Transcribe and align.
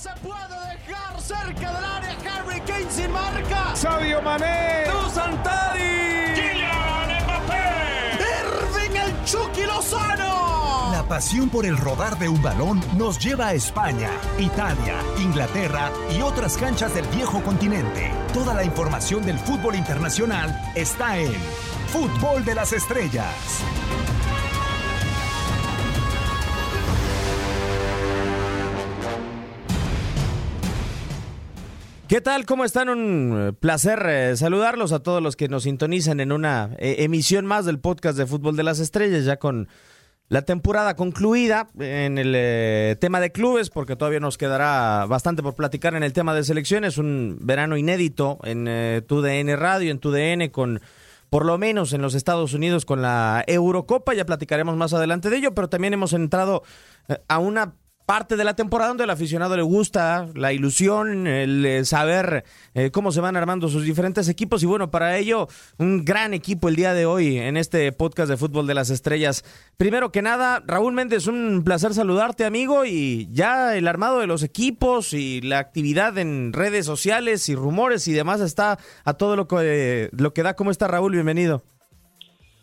se 0.00 0.08
puede 0.22 0.56
dejar 0.70 1.20
cerca 1.20 1.72
del 1.74 1.84
área 1.84 2.16
Harry 2.32 2.60
Kane 2.62 2.90
sin 2.90 3.12
marca. 3.12 3.76
Sabio 3.76 4.22
Mané. 4.22 4.84
Dusan 4.86 5.42
Tadic. 5.42 6.34
Kylian 6.36 7.24
Mbappé. 7.24 8.18
Irving 8.40 8.96
el 8.96 9.24
Chucky 9.26 9.62
Lozano. 9.66 10.92
La 10.92 11.04
pasión 11.06 11.50
por 11.50 11.66
el 11.66 11.76
rodar 11.76 12.18
de 12.18 12.30
un 12.30 12.40
balón 12.40 12.80
nos 12.96 13.18
lleva 13.18 13.48
a 13.48 13.52
España, 13.52 14.10
Italia, 14.38 14.96
Inglaterra 15.18 15.92
y 16.16 16.22
otras 16.22 16.56
canchas 16.56 16.94
del 16.94 17.06
viejo 17.08 17.42
continente. 17.42 18.10
Toda 18.32 18.54
la 18.54 18.64
información 18.64 19.22
del 19.22 19.38
fútbol 19.38 19.74
internacional 19.74 20.72
está 20.74 21.18
en 21.18 21.34
Fútbol 21.88 22.42
de 22.46 22.54
las 22.54 22.72
Estrellas. 22.72 23.34
¿Qué 32.10 32.20
tal? 32.20 32.44
¿Cómo 32.44 32.64
están? 32.64 32.88
Un 32.88 33.34
eh, 33.38 33.52
placer 33.52 34.04
eh, 34.08 34.36
saludarlos 34.36 34.90
a 34.90 34.98
todos 34.98 35.22
los 35.22 35.36
que 35.36 35.46
nos 35.46 35.62
sintonizan 35.62 36.18
en 36.18 36.32
una 36.32 36.74
eh, 36.80 36.96
emisión 37.04 37.46
más 37.46 37.66
del 37.66 37.78
podcast 37.78 38.18
de 38.18 38.26
Fútbol 38.26 38.56
de 38.56 38.64
las 38.64 38.80
Estrellas, 38.80 39.24
ya 39.24 39.36
con 39.36 39.68
la 40.28 40.42
temporada 40.42 40.96
concluida 40.96 41.68
en 41.78 42.18
el 42.18 42.98
tema 42.98 43.20
de 43.20 43.30
clubes, 43.30 43.70
porque 43.70 43.94
todavía 43.94 44.18
nos 44.18 44.38
quedará 44.38 45.06
bastante 45.06 45.40
por 45.40 45.54
platicar 45.54 45.94
en 45.94 46.02
el 46.02 46.12
tema 46.12 46.34
de 46.34 46.42
selecciones. 46.42 46.98
Un 46.98 47.38
verano 47.42 47.76
inédito 47.76 48.40
en 48.42 48.64
TUDN 49.06 49.56
Radio, 49.56 49.92
en 49.92 50.00
TUDN, 50.00 50.48
con 50.48 50.80
por 51.30 51.46
lo 51.46 51.58
menos 51.58 51.92
en 51.92 52.02
los 52.02 52.16
Estados 52.16 52.54
Unidos 52.54 52.84
con 52.84 53.02
la 53.02 53.44
Eurocopa. 53.46 54.14
Ya 54.14 54.26
platicaremos 54.26 54.76
más 54.76 54.92
adelante 54.92 55.30
de 55.30 55.36
ello, 55.36 55.54
pero 55.54 55.68
también 55.68 55.94
hemos 55.94 56.12
entrado 56.12 56.64
a 57.28 57.38
una 57.38 57.74
parte 58.10 58.36
de 58.36 58.42
la 58.42 58.56
temporada 58.56 58.88
donde 58.88 59.04
al 59.04 59.10
aficionado 59.10 59.56
le 59.56 59.62
gusta 59.62 60.26
la 60.34 60.52
ilusión, 60.52 61.28
el 61.28 61.64
eh, 61.64 61.84
saber 61.84 62.42
eh, 62.74 62.90
cómo 62.90 63.12
se 63.12 63.20
van 63.20 63.36
armando 63.36 63.68
sus 63.68 63.84
diferentes 63.84 64.28
equipos 64.28 64.64
y 64.64 64.66
bueno, 64.66 64.90
para 64.90 65.16
ello 65.16 65.46
un 65.78 66.04
gran 66.04 66.34
equipo 66.34 66.68
el 66.68 66.74
día 66.74 66.92
de 66.92 67.06
hoy 67.06 67.38
en 67.38 67.56
este 67.56 67.92
podcast 67.92 68.28
de 68.28 68.36
fútbol 68.36 68.66
de 68.66 68.74
las 68.74 68.90
estrellas. 68.90 69.44
Primero 69.76 70.10
que 70.10 70.22
nada, 70.22 70.60
Raúl 70.66 70.92
Méndez, 70.92 71.28
un 71.28 71.62
placer 71.64 71.94
saludarte 71.94 72.44
amigo 72.44 72.84
y 72.84 73.28
ya 73.30 73.76
el 73.76 73.86
armado 73.86 74.18
de 74.18 74.26
los 74.26 74.42
equipos 74.42 75.12
y 75.12 75.40
la 75.40 75.60
actividad 75.60 76.18
en 76.18 76.52
redes 76.52 76.86
sociales 76.86 77.48
y 77.48 77.54
rumores 77.54 78.08
y 78.08 78.12
demás 78.12 78.40
está 78.40 78.78
a 79.04 79.14
todo 79.14 79.36
lo 79.36 79.46
que, 79.46 80.10
lo 80.18 80.34
que 80.34 80.42
da. 80.42 80.54
¿Cómo 80.54 80.72
está 80.72 80.88
Raúl? 80.88 81.12
Bienvenido. 81.12 81.62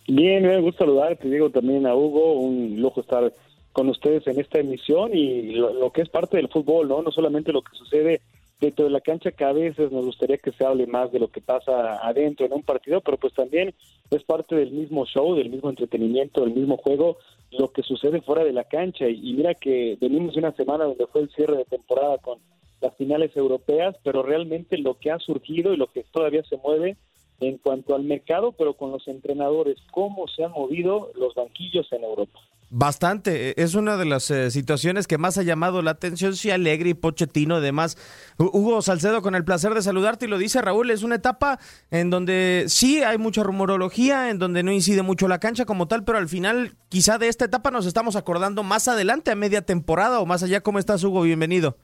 Bien, 0.09 0.45
me 0.45 0.59
gusta 0.59 0.80
saludarte, 0.80 1.30
digo 1.30 1.50
también 1.52 1.88
a 1.88 1.95
Hugo, 1.95 2.34
un 2.34 2.82
lujo 2.82 3.00
estar 3.00 3.32
con 3.78 3.89
ustedes 3.89 4.25
en 4.25 4.39
esta 4.39 4.58
emisión 4.58 5.16
y 5.16 5.52
lo, 5.52 5.92
que 5.92 6.02
es 6.02 6.09
parte 6.09 6.38
del 6.38 6.50
fútbol, 6.50 6.88
¿no? 6.88 7.03
No 7.03 7.11
solamente 7.11 7.53
lo 7.53 7.61
que 7.61 7.78
sucede 7.78 8.22
dentro 8.59 8.86
de 8.86 8.89
la 8.89 9.02
cancha, 9.02 9.30
que 9.30 9.44
a 9.44 9.52
veces 9.52 9.92
nos 9.92 10.03
gustaría 10.03 10.39
que 10.39 10.52
se 10.52 10.66
hable 10.66 10.88
más 10.88 11.11
de 11.11 11.20
lo 11.20 11.28
que 11.28 11.42
pasa 11.42 12.03
adentro 12.03 12.48
en 12.48 12.53
un 12.53 12.64
partido, 12.64 13.02
pero 13.02 13.17
pues 13.17 13.36
también 13.36 13.75
es 14.09 14.23
parte 14.23 14.55
del 14.55 14.72
mismo 14.72 15.05
show, 15.05 15.36
del 15.36 15.52
mismo 15.52 15.70
entretenimiento, 15.70 16.42
del 16.42 16.55
mismo 16.55 16.78
juego, 16.78 17.17
lo 17.52 17.72
que 17.72 17.83
sucede 17.83 18.20
fuera 18.22 18.44
de 18.44 18.52
la 18.52 18.64
cancha. 18.64 19.08
Y, 19.08 19.33
mira 19.33 19.53
que 19.53 19.95
venimos 20.02 20.33
de 20.33 20.39
una 20.39 20.53
semana 20.53 20.86
donde 20.86 21.05
fue 21.05 21.22
el 21.22 21.30
cierre 21.30 21.58
de 21.58 21.66
temporada 21.66 22.17
con 22.17 22.39
las 22.81 22.95
finales 22.95 23.38
europeas, 23.38 23.95
pero 24.03 24.23
realmente 24.23 24.80
lo 24.80 24.95
que 24.95 25.11
ha 25.11 25.20
surgido 25.20 25.72
y 25.72 25.78
lo 25.78 25.92
que 25.92 26.03
todavía 26.11 26.42
se 26.45 26.58
mueve 26.58 26.98
en 27.42 27.59
cuanto 27.59 27.94
al 27.94 28.05
mercado, 28.05 28.53
pero 28.53 28.73
con 28.73 28.92
los 28.92 29.08
entrenadores, 29.08 29.78
cómo 29.92 30.28
se 30.28 30.44
han 30.44 30.52
movido 30.53 31.11
los 31.14 31.36
banquillos 31.36 31.94
en 31.94 32.05
Europa. 32.05 32.39
Bastante, 32.70 33.50
e, 33.50 33.64
es 33.64 33.76
una 33.76 33.96
de 33.96 34.04
las 34.04 34.30
eh, 34.30 34.52
situaciones 34.52 35.08
que 35.08 35.18
más 35.18 35.38
ha 35.38 35.44
llamado 35.44 35.82
la 35.82 35.92
atención, 35.92 36.36
si 36.36 36.52
Alegre 36.52 36.90
y 36.90 36.94
Pochettino, 36.94 37.56
además. 37.56 37.98
Hugo 38.38 38.82
Salcedo, 38.82 39.22
con 39.22 39.36
el 39.36 39.46
placer 39.46 39.73
de 39.73 39.82
saludarte 39.82 40.26
y 40.26 40.30
lo 40.30 40.38
dice 40.38 40.62
Raúl, 40.62 40.92
es 40.92 41.04
una 41.04 41.16
etapa 41.16 41.60
en 41.92 42.10
donde 42.10 42.66
sí 42.68 43.04
hay 43.04 43.18
mucha 43.18 43.42
rumorología, 43.44 44.30
en 44.30 44.38
donde 44.38 44.64
no 44.64 44.73
incide 44.73 45.02
mucho 45.02 45.30
la 45.30 45.39
cancha 45.39 45.66
como 45.66 45.88
tal, 45.88 46.04
pero 46.04 46.17
al 46.17 46.27
final 46.27 46.76
quizá 46.89 47.17
de 47.17 47.30
esta 47.30 47.45
etapa 47.45 47.72
nos 47.72 47.86
estamos 47.86 48.17
acordando 48.17 48.64
más 48.64 48.89
adelante, 48.89 49.32
a 49.32 49.36
media 49.36 49.61
temporada 49.61 50.20
o 50.20 50.26
más 50.26 50.44
allá. 50.44 50.61
¿Cómo 50.61 50.80
estás, 50.80 51.04
Hugo? 51.04 51.22
Bienvenido. 51.22 51.77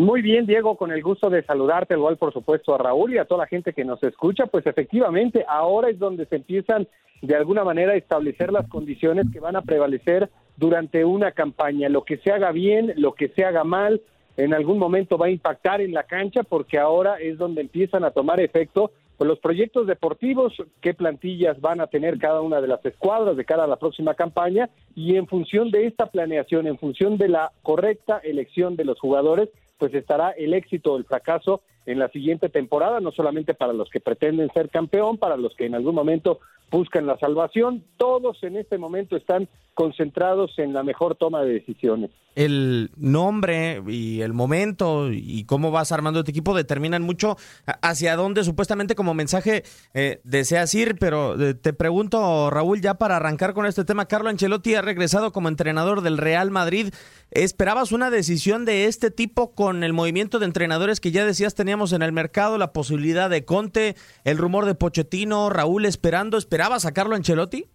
Muy 0.00 0.22
bien, 0.22 0.46
Diego, 0.46 0.78
con 0.78 0.92
el 0.92 1.02
gusto 1.02 1.28
de 1.28 1.42
saludarte, 1.42 1.92
igual 1.92 2.16
por 2.16 2.32
supuesto 2.32 2.74
a 2.74 2.78
Raúl 2.78 3.12
y 3.12 3.18
a 3.18 3.26
toda 3.26 3.42
la 3.44 3.46
gente 3.46 3.74
que 3.74 3.84
nos 3.84 4.02
escucha, 4.02 4.46
pues 4.46 4.66
efectivamente 4.66 5.44
ahora 5.46 5.90
es 5.90 5.98
donde 5.98 6.24
se 6.24 6.36
empiezan 6.36 6.88
de 7.20 7.36
alguna 7.36 7.64
manera 7.64 7.92
a 7.92 7.96
establecer 7.96 8.50
las 8.50 8.66
condiciones 8.66 9.26
que 9.30 9.40
van 9.40 9.56
a 9.56 9.60
prevalecer 9.60 10.30
durante 10.56 11.04
una 11.04 11.32
campaña. 11.32 11.90
Lo 11.90 12.02
que 12.02 12.16
se 12.16 12.32
haga 12.32 12.50
bien, 12.50 12.94
lo 12.96 13.12
que 13.12 13.28
se 13.28 13.44
haga 13.44 13.62
mal, 13.62 14.00
en 14.38 14.54
algún 14.54 14.78
momento 14.78 15.18
va 15.18 15.26
a 15.26 15.30
impactar 15.30 15.82
en 15.82 15.92
la 15.92 16.04
cancha 16.04 16.44
porque 16.44 16.78
ahora 16.78 17.16
es 17.16 17.36
donde 17.36 17.60
empiezan 17.60 18.02
a 18.02 18.10
tomar 18.10 18.40
efecto 18.40 18.92
pues, 19.18 19.28
los 19.28 19.38
proyectos 19.38 19.86
deportivos, 19.86 20.54
qué 20.80 20.94
plantillas 20.94 21.60
van 21.60 21.82
a 21.82 21.88
tener 21.88 22.16
cada 22.16 22.40
una 22.40 22.62
de 22.62 22.68
las 22.68 22.82
escuadras 22.86 23.36
de 23.36 23.44
cara 23.44 23.64
a 23.64 23.66
la 23.66 23.76
próxima 23.76 24.14
campaña 24.14 24.70
y 24.94 25.16
en 25.16 25.26
función 25.26 25.70
de 25.70 25.86
esta 25.86 26.06
planeación, 26.06 26.66
en 26.66 26.78
función 26.78 27.18
de 27.18 27.28
la 27.28 27.52
correcta 27.62 28.18
elección 28.24 28.76
de 28.76 28.86
los 28.86 28.98
jugadores, 28.98 29.50
pues 29.80 29.94
estará 29.94 30.30
el 30.32 30.52
éxito 30.52 30.92
o 30.92 30.98
el 30.98 31.04
fracaso 31.04 31.62
en 31.86 31.98
la 31.98 32.08
siguiente 32.10 32.50
temporada, 32.50 33.00
no 33.00 33.10
solamente 33.10 33.54
para 33.54 33.72
los 33.72 33.88
que 33.88 33.98
pretenden 33.98 34.50
ser 34.52 34.68
campeón, 34.68 35.16
para 35.16 35.38
los 35.38 35.56
que 35.56 35.64
en 35.64 35.74
algún 35.74 35.94
momento 35.94 36.38
buscan 36.70 37.06
la 37.06 37.18
salvación, 37.18 37.82
todos 37.96 38.42
en 38.44 38.56
este 38.56 38.78
momento 38.78 39.16
están 39.16 39.48
concentrados 39.74 40.58
en 40.58 40.72
la 40.72 40.82
mejor 40.82 41.16
toma 41.16 41.42
de 41.42 41.54
decisiones. 41.54 42.10
El 42.36 42.90
nombre 42.96 43.82
y 43.88 44.20
el 44.20 44.32
momento 44.32 45.10
y 45.10 45.44
cómo 45.44 45.70
vas 45.70 45.90
armando 45.90 46.22
tu 46.22 46.30
equipo 46.30 46.54
determinan 46.54 47.02
mucho 47.02 47.36
hacia 47.82 48.14
dónde 48.14 48.44
supuestamente 48.44 48.94
como 48.94 49.14
mensaje 49.14 49.64
eh, 49.94 50.20
deseas 50.22 50.72
ir, 50.74 50.96
pero 51.00 51.40
eh, 51.40 51.54
te 51.54 51.72
pregunto, 51.72 52.50
Raúl, 52.50 52.80
ya 52.80 52.94
para 52.94 53.16
arrancar 53.16 53.52
con 53.52 53.66
este 53.66 53.84
tema, 53.84 54.06
Carlo 54.06 54.28
Ancelotti 54.28 54.74
ha 54.74 54.82
regresado 54.82 55.32
como 55.32 55.48
entrenador 55.48 56.02
del 56.02 56.18
Real 56.18 56.50
Madrid. 56.50 56.92
¿Esperabas 57.32 57.92
una 57.92 58.10
decisión 58.10 58.64
de 58.64 58.86
este 58.86 59.12
tipo 59.12 59.54
con 59.54 59.84
el 59.84 59.92
movimiento 59.92 60.40
de 60.40 60.46
entrenadores 60.46 61.00
que 61.00 61.12
ya 61.12 61.24
decías 61.24 61.54
teníamos 61.54 61.92
en 61.92 62.02
el 62.02 62.10
mercado, 62.10 62.58
la 62.58 62.72
posibilidad 62.72 63.30
de 63.30 63.44
Conte, 63.44 63.94
el 64.24 64.36
rumor 64.36 64.66
de 64.66 64.74
Pochettino, 64.74 65.48
Raúl 65.48 65.86
esperando, 65.86 66.36
¿esperabas 66.36 66.86
a 66.86 66.92
Carlo 66.92 67.14
Ancelotti? 67.14 67.66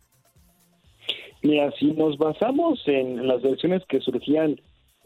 Mira, 1.42 1.72
si 1.80 1.92
nos 1.92 2.18
basamos 2.18 2.82
en 2.88 3.28
las 3.28 3.42
versiones 3.42 3.84
que 3.88 4.02
surgían 4.02 4.60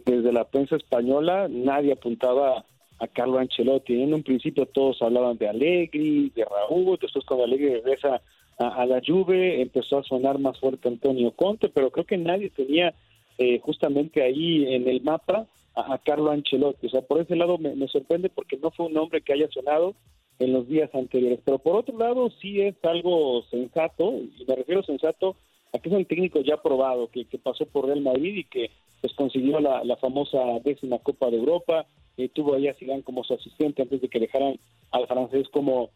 desde 0.06 0.34
la 0.34 0.46
prensa 0.46 0.78
española, 0.78 1.48
nadie 1.48 1.92
apuntaba 1.92 2.66
a 3.00 3.08
Carlo 3.08 3.38
Ancelotti. 3.38 4.02
En 4.02 4.14
un 4.14 4.24
principio 4.24 4.66
todos 4.66 5.02
hablaban 5.02 5.38
de 5.38 5.48
Allegri, 5.48 6.32
de 6.36 6.46
Raúl, 6.46 6.98
después 7.00 7.24
cuando 7.26 7.46
Allegri 7.46 7.76
regresa 7.76 8.22
a, 8.58 8.86
la 8.86 9.02
Juve 9.06 9.62
empezó 9.62 10.00
a 10.00 10.04
sonar 10.04 10.40
más 10.40 10.60
fuerte 10.60 10.88
Antonio 10.88 11.32
Conte, 11.32 11.70
pero 11.70 11.92
creo 11.92 12.06
que 12.06 12.18
nadie 12.18 12.50
tenía 12.50 12.94
eh, 13.40 13.60
justamente 13.60 14.22
ahí 14.22 14.74
en 14.74 14.88
el 14.88 15.02
mapa 15.02 15.48
a, 15.76 15.98
Carlo 15.98 16.32
Ancelotti. 16.32 16.88
O 16.88 16.90
sea, 16.90 17.02
por 17.02 17.20
ese 17.22 17.36
lado 17.36 17.58
me, 17.58 17.88
sorprende 17.88 18.30
porque 18.30 18.58
no 18.58 18.70
fue 18.72 18.86
un 18.86 18.94
nombre 18.94 19.22
que 19.22 19.34
haya 19.34 19.50
sonado 19.50 19.96
en 20.38 20.54
los 20.54 20.68
días 20.68 20.94
anteriores. 20.94 21.40
Pero 21.44 21.58
por 21.58 21.76
otro 21.76 21.98
lado 21.98 22.30
sí 22.42 22.62
es 22.62 22.76
algo 22.84 23.42
sensato, 23.50 24.14
y 24.14 24.46
me 24.48 24.56
refiero 24.56 24.84
sensato 24.84 25.36
Aquí 25.72 25.90
es 25.90 25.96
un 25.96 26.06
técnico 26.06 26.42
ya 26.42 26.58
probado 26.58 27.10
que, 27.10 27.26
que 27.26 27.38
pasó 27.38 27.66
por 27.66 27.86
Real 27.86 28.02
Madrid 28.02 28.38
y 28.38 28.44
que 28.46 28.72
pues 29.02 29.14
consiguió 29.14 29.60
la, 29.60 29.96
famosa 29.98 30.40
décima 30.64 31.00
Copa 31.00 31.30
de 31.30 31.38
Europa, 31.38 31.86
eh, 32.18 32.28
tuvo 32.28 32.56
ahí 32.56 32.68
a 32.68 32.74
Zidane 32.74 33.04
como 33.04 33.24
su 33.24 33.34
asistente 33.34 33.82
antes 33.82 34.02
de 34.02 34.10
que 34.10 34.20
dejaran 34.20 34.60
al 34.92 35.08
francés 35.08 35.48
como, 35.50 35.90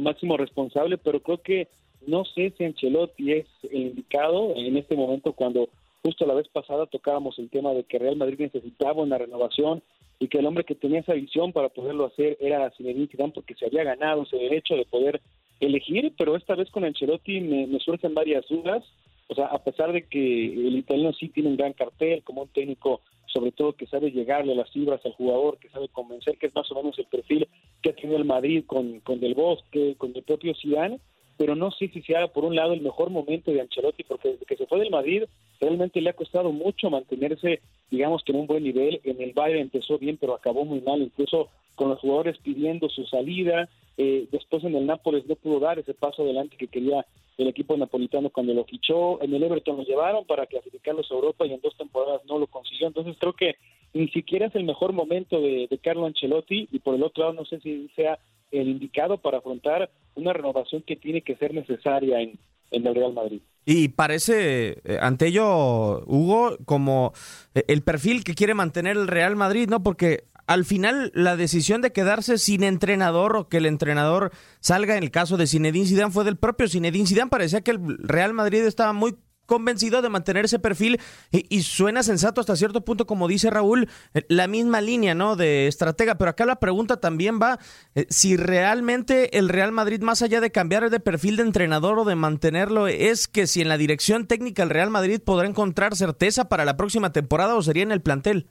máximo 0.00 0.36
responsable, 0.36 0.96
pero 0.98 1.20
creo 1.20 1.38
que 1.38 1.68
no 2.06 2.24
sé 2.24 2.52
si 2.56 2.64
Ancelotti 2.64 3.32
es 3.32 3.46
indicado 3.72 4.54
en 4.54 4.76
este 4.76 4.94
momento 4.94 5.32
cuando 5.32 5.70
justo 6.02 6.26
la 6.26 6.34
vez 6.34 6.48
pasada 6.48 6.86
tocábamos 6.86 7.38
el 7.38 7.50
tema 7.50 7.72
de 7.72 7.84
que 7.84 7.98
Real 7.98 8.16
Madrid 8.16 8.38
necesitaba 8.38 9.02
una 9.02 9.18
renovación 9.18 9.82
y 10.18 10.28
que 10.28 10.38
el 10.38 10.46
hombre 10.46 10.64
que 10.64 10.74
tenía 10.74 11.00
esa 11.00 11.14
visión 11.14 11.52
para 11.52 11.70
poderlo 11.70 12.06
hacer 12.06 12.36
era 12.40 12.70
Zinedine 12.76 13.08
Zidane 13.08 13.32
porque 13.32 13.54
se 13.54 13.66
había 13.66 13.84
ganado 13.84 14.22
ese 14.22 14.36
derecho 14.36 14.74
de 14.74 14.84
poder 14.84 15.20
elegir, 15.60 16.12
pero 16.18 16.36
esta 16.36 16.54
vez 16.54 16.70
con 16.70 16.84
Ancelotti 16.84 17.40
me, 17.40 17.66
me 17.66 17.78
surgen 17.80 18.14
varias 18.14 18.46
dudas. 18.48 18.84
O 19.28 19.34
sea, 19.34 19.46
a 19.46 19.62
pesar 19.62 19.92
de 19.92 20.06
que 20.06 20.46
el 20.46 20.76
italiano 20.76 21.12
sí 21.12 21.28
tiene 21.28 21.50
un 21.50 21.56
gran 21.56 21.72
cartel, 21.72 22.24
como 22.24 22.42
un 22.42 22.48
técnico, 22.48 23.00
sobre 23.26 23.52
todo 23.52 23.74
que 23.74 23.86
sabe 23.86 24.10
llegarle 24.10 24.52
a 24.52 24.56
las 24.56 24.70
fibras 24.72 25.04
al 25.06 25.12
jugador, 25.12 25.58
que 25.58 25.68
sabe 25.68 25.88
convencer, 25.88 26.36
que 26.36 26.48
es 26.48 26.54
más 26.54 26.70
o 26.72 26.74
menos 26.74 26.98
el 26.98 27.06
perfil 27.06 27.46
que 27.80 27.90
ha 27.90 27.94
tenido 27.94 28.18
el 28.18 28.24
Madrid 28.24 28.64
con, 28.66 29.00
con 29.00 29.20
Del 29.20 29.34
Bosque, 29.34 29.94
con 29.96 30.12
el 30.16 30.22
propio 30.24 30.52
Zidane, 30.54 30.98
pero 31.40 31.56
no 31.56 31.70
sé 31.70 31.88
si 31.88 32.02
sea 32.02 32.28
por 32.28 32.44
un 32.44 32.54
lado 32.54 32.74
el 32.74 32.82
mejor 32.82 33.08
momento 33.08 33.50
de 33.50 33.62
Ancelotti, 33.62 34.04
porque 34.04 34.28
desde 34.28 34.44
que 34.44 34.58
se 34.58 34.66
fue 34.66 34.78
del 34.78 34.90
Madrid 34.90 35.22
realmente 35.58 36.02
le 36.02 36.10
ha 36.10 36.12
costado 36.12 36.52
mucho 36.52 36.90
mantenerse, 36.90 37.62
digamos 37.90 38.22
que 38.22 38.32
en 38.32 38.38
un 38.38 38.46
buen 38.46 38.62
nivel. 38.62 39.00
En 39.04 39.20
el 39.20 39.32
Bayern 39.32 39.60
empezó 39.60 39.98
bien, 39.98 40.16
pero 40.16 40.34
acabó 40.34 40.64
muy 40.64 40.80
mal, 40.80 41.02
incluso 41.02 41.48
con 41.74 41.88
los 41.88 41.98
jugadores 42.00 42.38
pidiendo 42.38 42.88
su 42.88 43.04
salida. 43.06 43.68
Eh, 43.96 44.26
después 44.30 44.64
en 44.64 44.74
el 44.74 44.86
Nápoles 44.86 45.26
no 45.26 45.34
pudo 45.36 45.60
dar 45.60 45.78
ese 45.78 45.94
paso 45.94 46.22
adelante 46.22 46.56
que 46.56 46.68
quería 46.68 47.04
el 47.38 47.48
equipo 47.48 47.76
napolitano 47.76 48.30
cuando 48.30 48.54
lo 48.54 48.64
fichó. 48.64 49.20
En 49.22 49.34
el 49.34 49.42
Everton 49.42 49.78
lo 49.78 49.84
llevaron 49.84 50.24
para 50.26 50.46
clasificarlos 50.46 51.10
a 51.10 51.14
Europa 51.14 51.46
y 51.46 51.52
en 51.52 51.60
dos 51.60 51.76
temporadas 51.76 52.22
no 52.26 52.38
lo 52.38 52.46
consiguió. 52.46 52.86
Entonces 52.86 53.16
creo 53.18 53.32
que 53.32 53.56
ni 53.92 54.08
siquiera 54.08 54.46
es 54.46 54.54
el 54.54 54.64
mejor 54.64 54.92
momento 54.92 55.40
de, 55.40 55.66
de 55.68 55.78
Carlo 55.78 56.06
Ancelotti 56.06 56.68
y 56.70 56.78
por 56.78 56.94
el 56.94 57.02
otro 57.02 57.24
lado 57.24 57.34
no 57.34 57.44
sé 57.44 57.60
si 57.60 57.88
sea 57.96 58.18
el 58.52 58.68
indicado 58.68 59.18
para 59.18 59.38
afrontar 59.38 59.90
una 60.14 60.32
renovación 60.32 60.82
que 60.82 60.96
tiene 60.96 61.22
que 61.22 61.36
ser 61.36 61.54
necesaria 61.54 62.20
en, 62.20 62.38
en 62.70 62.86
el 62.86 62.94
Real 62.94 63.12
Madrid. 63.12 63.42
Y 63.64 63.88
parece, 63.88 64.80
eh, 64.84 64.98
ante 65.00 65.26
ello, 65.26 66.02
Hugo, 66.06 66.56
como 66.64 67.12
eh, 67.54 67.64
el 67.68 67.82
perfil 67.82 68.24
que 68.24 68.34
quiere 68.34 68.54
mantener 68.54 68.96
el 68.96 69.06
Real 69.06 69.36
Madrid, 69.36 69.68
¿no? 69.68 69.82
Porque 69.82 70.24
al 70.46 70.64
final 70.64 71.12
la 71.14 71.36
decisión 71.36 71.80
de 71.80 71.92
quedarse 71.92 72.36
sin 72.38 72.64
entrenador 72.64 73.36
o 73.36 73.48
que 73.48 73.58
el 73.58 73.66
entrenador 73.66 74.32
salga 74.58 74.96
en 74.96 75.04
el 75.04 75.10
caso 75.12 75.36
de 75.36 75.46
Zinedine 75.46 75.86
Zidane 75.86 76.10
fue 76.10 76.24
del 76.24 76.36
propio 76.36 76.68
Zinedine 76.68 77.06
Zidane. 77.06 77.30
Parecía 77.30 77.60
que 77.60 77.70
el 77.70 77.98
Real 77.98 78.34
Madrid 78.34 78.64
estaba 78.64 78.92
muy 78.92 79.14
convencido 79.50 80.00
de 80.00 80.08
mantener 80.08 80.44
ese 80.44 80.60
perfil 80.60 81.00
y, 81.32 81.62
suena 81.62 82.04
sensato 82.04 82.40
hasta 82.40 82.54
cierto 82.54 82.82
punto, 82.82 83.04
como 83.04 83.26
dice 83.26 83.50
Raúl, 83.50 83.88
eh, 84.14 84.22
la 84.28 84.46
misma 84.46 84.80
línea, 84.80 85.16
¿no? 85.16 85.34
De 85.34 85.66
estratega. 85.66 86.14
Pero 86.14 86.30
acá 86.30 86.46
la 86.46 86.60
pregunta 86.60 87.00
también 87.00 87.40
va 87.42 87.58
eh, 87.96 88.06
si 88.10 88.36
realmente 88.36 89.36
el 89.36 89.48
Real 89.48 89.72
Madrid, 89.72 90.02
más 90.02 90.22
allá 90.22 90.40
de 90.40 90.52
cambiar 90.52 90.88
de 90.88 91.00
perfil 91.00 91.36
de 91.36 91.42
entrenador 91.42 91.98
o 91.98 92.04
de 92.04 92.14
mantenerlo, 92.14 92.86
es 92.86 93.26
que 93.26 93.48
si 93.48 93.60
en 93.60 93.68
la 93.68 93.76
dirección 93.76 94.28
técnica 94.28 94.62
el 94.62 94.70
Real 94.70 94.88
Madrid 94.88 95.20
podrá 95.20 95.48
encontrar 95.48 95.96
certeza 95.96 96.48
para 96.48 96.64
la 96.64 96.76
próxima 96.76 97.12
temporada 97.12 97.56
o 97.56 97.62
sería 97.62 97.82
en 97.82 97.90
el 97.90 98.02
plantel. 98.02 98.46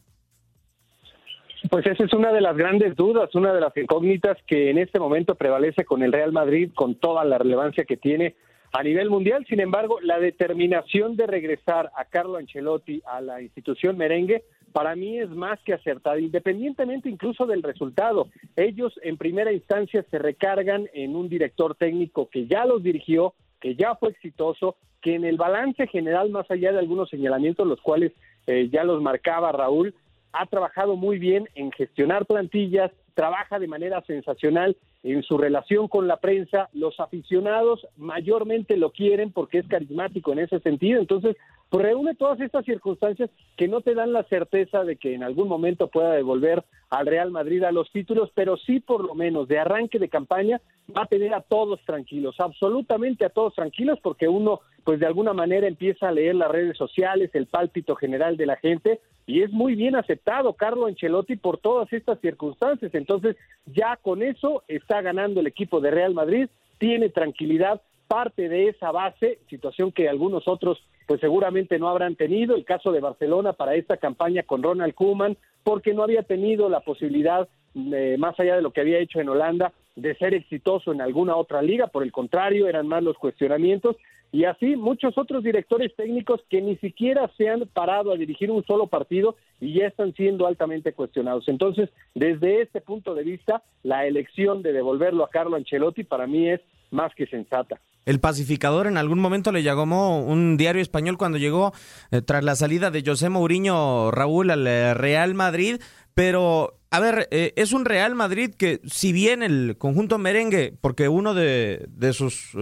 Pues 1.69 1.85
esa 1.85 2.03
es 2.03 2.13
una 2.13 2.33
de 2.33 2.41
las 2.41 2.57
grandes 2.57 2.97
dudas, 2.97 3.33
una 3.35 3.53
de 3.53 3.61
las 3.61 3.75
incógnitas 3.77 4.37
que 4.45 4.69
en 4.69 4.77
este 4.77 4.99
momento 4.99 5.35
prevalece 5.35 5.85
con 5.85 6.03
el 6.03 6.11
Real 6.11 6.33
Madrid, 6.33 6.71
con 6.75 6.95
toda 6.95 7.23
la 7.23 7.37
relevancia 7.37 7.85
que 7.85 7.95
tiene 7.95 8.35
a 8.71 8.83
nivel 8.83 9.09
mundial. 9.09 9.45
Sin 9.47 9.59
embargo, 9.59 9.99
la 10.01 10.19
determinación 10.19 11.15
de 11.15 11.27
regresar 11.27 11.91
a 11.95 12.05
Carlo 12.05 12.37
Ancelotti 12.37 13.01
a 13.05 13.21
la 13.21 13.41
institución 13.41 13.97
merengue 13.97 14.43
para 14.71 14.95
mí 14.95 15.19
es 15.19 15.29
más 15.29 15.59
que 15.61 15.73
acertada, 15.73 16.19
independientemente 16.19 17.09
incluso 17.09 17.45
del 17.45 17.63
resultado. 17.63 18.27
Ellos 18.55 18.93
en 19.03 19.17
primera 19.17 19.51
instancia 19.51 20.05
se 20.09 20.19
recargan 20.19 20.87
en 20.93 21.15
un 21.15 21.27
director 21.29 21.75
técnico 21.75 22.29
que 22.29 22.47
ya 22.47 22.65
los 22.65 22.83
dirigió, 22.83 23.33
que 23.59 23.75
ya 23.75 23.95
fue 23.95 24.09
exitoso, 24.09 24.75
que 25.01 25.15
en 25.15 25.25
el 25.25 25.37
balance 25.37 25.87
general, 25.87 26.29
más 26.29 26.49
allá 26.51 26.71
de 26.71 26.79
algunos 26.79 27.09
señalamientos, 27.09 27.65
los 27.65 27.81
cuales 27.81 28.11
eh, 28.47 28.69
ya 28.71 28.83
los 28.83 29.01
marcaba 29.01 29.51
Raúl, 29.51 29.95
ha 30.31 30.45
trabajado 30.45 30.95
muy 30.95 31.17
bien 31.17 31.49
en 31.55 31.71
gestionar 31.71 32.25
plantillas, 32.25 32.91
trabaja 33.19 33.59
de 33.59 33.67
manera 33.67 34.01
sensacional 34.07 34.77
en 35.03 35.23
su 35.23 35.37
relación 35.37 35.89
con 35.89 36.07
la 36.07 36.21
prensa, 36.21 36.69
los 36.71 37.01
aficionados 37.01 37.85
mayormente 37.97 38.77
lo 38.77 38.93
quieren 38.93 39.33
porque 39.33 39.57
es 39.57 39.67
carismático 39.67 40.31
en 40.31 40.39
ese 40.39 40.61
sentido, 40.61 41.01
entonces 41.01 41.35
pues 41.69 41.85
reúne 41.85 42.15
todas 42.15 42.39
estas 42.41 42.65
circunstancias 42.65 43.29
que 43.55 43.67
no 43.67 43.81
te 43.81 43.93
dan 43.93 44.11
la 44.11 44.23
certeza 44.23 44.83
de 44.83 44.95
que 44.95 45.13
en 45.13 45.23
algún 45.23 45.47
momento 45.47 45.87
pueda 45.87 46.13
devolver 46.13 46.63
al 46.89 47.05
Real 47.05 47.29
Madrid 47.29 47.63
a 47.63 47.71
los 47.71 47.91
títulos, 47.91 48.31
pero 48.33 48.57
sí 48.57 48.79
por 48.79 49.03
lo 49.05 49.13
menos 49.13 49.47
de 49.47 49.59
arranque 49.59 49.99
de 49.99 50.09
campaña 50.09 50.59
va 50.95 51.03
a 51.03 51.07
tener 51.07 51.33
a 51.35 51.41
todos 51.41 51.79
tranquilos, 51.85 52.35
absolutamente 52.39 53.23
a 53.23 53.29
todos 53.29 53.53
tranquilos, 53.53 53.99
porque 54.01 54.27
uno 54.27 54.61
pues 54.83 54.99
de 54.99 55.05
alguna 55.05 55.33
manera 55.33 55.67
empieza 55.67 56.09
a 56.09 56.11
leer 56.11 56.35
las 56.35 56.49
redes 56.49 56.75
sociales, 56.75 57.29
el 57.33 57.45
pálpito 57.45 57.95
general 57.95 58.37
de 58.37 58.47
la 58.47 58.55
gente, 58.55 58.99
y 59.27 59.43
es 59.43 59.51
muy 59.51 59.75
bien 59.75 59.95
aceptado 59.95 60.53
Carlo 60.53 60.87
Ancelotti 60.87 61.35
por 61.35 61.59
todas 61.59 61.93
estas 61.93 62.19
circunstancias, 62.19 62.95
entonces 62.95 63.35
ya 63.67 63.95
con 63.97 64.23
eso 64.23 64.63
está 64.67 65.01
ganando 65.01 65.41
el 65.41 65.47
equipo 65.47 65.79
de 65.79 65.91
Real 65.91 66.15
Madrid, 66.15 66.49
tiene 66.79 67.09
tranquilidad, 67.09 67.81
parte 68.07 68.49
de 68.49 68.69
esa 68.69 68.91
base, 68.91 69.37
situación 69.47 69.91
que 69.91 70.09
algunos 70.09 70.47
otros 70.47 70.83
pues 71.09 71.21
seguramente 71.21 71.79
no 71.79 71.89
habrán 71.89 72.15
tenido, 72.15 72.55
el 72.55 72.65
caso 72.65 72.91
de 72.91 72.99
Barcelona 72.99 73.53
para 73.53 73.73
esta 73.73 73.97
campaña 73.97 74.43
con 74.43 74.61
Ronald 74.61 74.93
Koeman, 74.93 75.37
porque 75.63 75.91
no 75.95 76.03
había 76.03 76.21
tenido 76.21 76.69
la 76.69 76.81
posibilidad, 76.81 77.49
eh, 77.73 78.15
más 78.19 78.39
allá 78.39 78.55
de 78.55 78.61
lo 78.61 78.69
que 78.69 78.81
había 78.81 78.99
hecho 78.99 79.19
en 79.19 79.27
Holanda, 79.27 79.73
de 79.95 80.13
ser 80.17 80.35
exitoso 80.35 80.91
en 80.91 81.01
alguna 81.01 81.35
otra 81.35 81.63
liga, 81.63 81.87
por 81.87 82.03
el 82.03 82.11
contrario, 82.11 82.67
eran 82.67 82.87
más 82.87 83.01
los 83.01 83.17
cuestionamientos, 83.17 83.95
y 84.31 84.43
así 84.43 84.75
muchos 84.75 85.17
otros 85.17 85.43
directores 85.43 85.95
técnicos 85.95 86.41
que 86.47 86.61
ni 86.61 86.75
siquiera 86.75 87.27
se 87.37 87.49
han 87.49 87.61
parado 87.73 88.11
a 88.11 88.15
dirigir 88.15 88.51
un 88.51 88.63
solo 88.65 88.85
partido 88.85 89.35
y 89.59 89.79
ya 89.79 89.87
están 89.87 90.13
siendo 90.13 90.45
altamente 90.45 90.93
cuestionados. 90.93 91.47
Entonces, 91.47 91.89
desde 92.13 92.61
este 92.61 92.81
punto 92.81 93.15
de 93.15 93.23
vista, 93.23 93.63
la 93.81 94.05
elección 94.05 94.61
de 94.61 94.73
devolverlo 94.73 95.23
a 95.23 95.29
Carlo 95.31 95.55
Ancelotti 95.55 96.03
para 96.03 96.27
mí 96.27 96.51
es 96.51 96.61
más 96.91 97.15
que 97.15 97.25
sensata. 97.25 97.81
El 98.09 98.19
pacificador 98.19 98.87
en 98.87 98.97
algún 98.97 99.19
momento 99.19 99.51
le 99.51 99.61
llamó 99.61 100.19
un 100.25 100.57
diario 100.57 100.81
español 100.81 101.19
cuando 101.19 101.37
llegó 101.37 101.73
eh, 102.09 102.23
tras 102.23 102.43
la 102.43 102.55
salida 102.55 102.89
de 102.89 103.03
José 103.05 103.29
Mourinho 103.29 104.09
Raúl 104.09 104.49
al 104.49 104.65
eh, 104.65 104.95
Real 104.95 105.35
Madrid, 105.35 105.79
pero 106.15 106.79
a 106.89 106.99
ver, 106.99 107.27
eh, 107.29 107.53
es 107.55 107.71
un 107.71 107.85
Real 107.85 108.15
Madrid 108.15 108.55
que 108.57 108.81
si 108.83 109.13
bien 109.13 109.43
el 109.43 109.75
conjunto 109.77 110.17
merengue, 110.17 110.75
porque 110.81 111.07
uno 111.07 111.35
de, 111.35 111.85
de 111.87 112.13
sus 112.13 112.57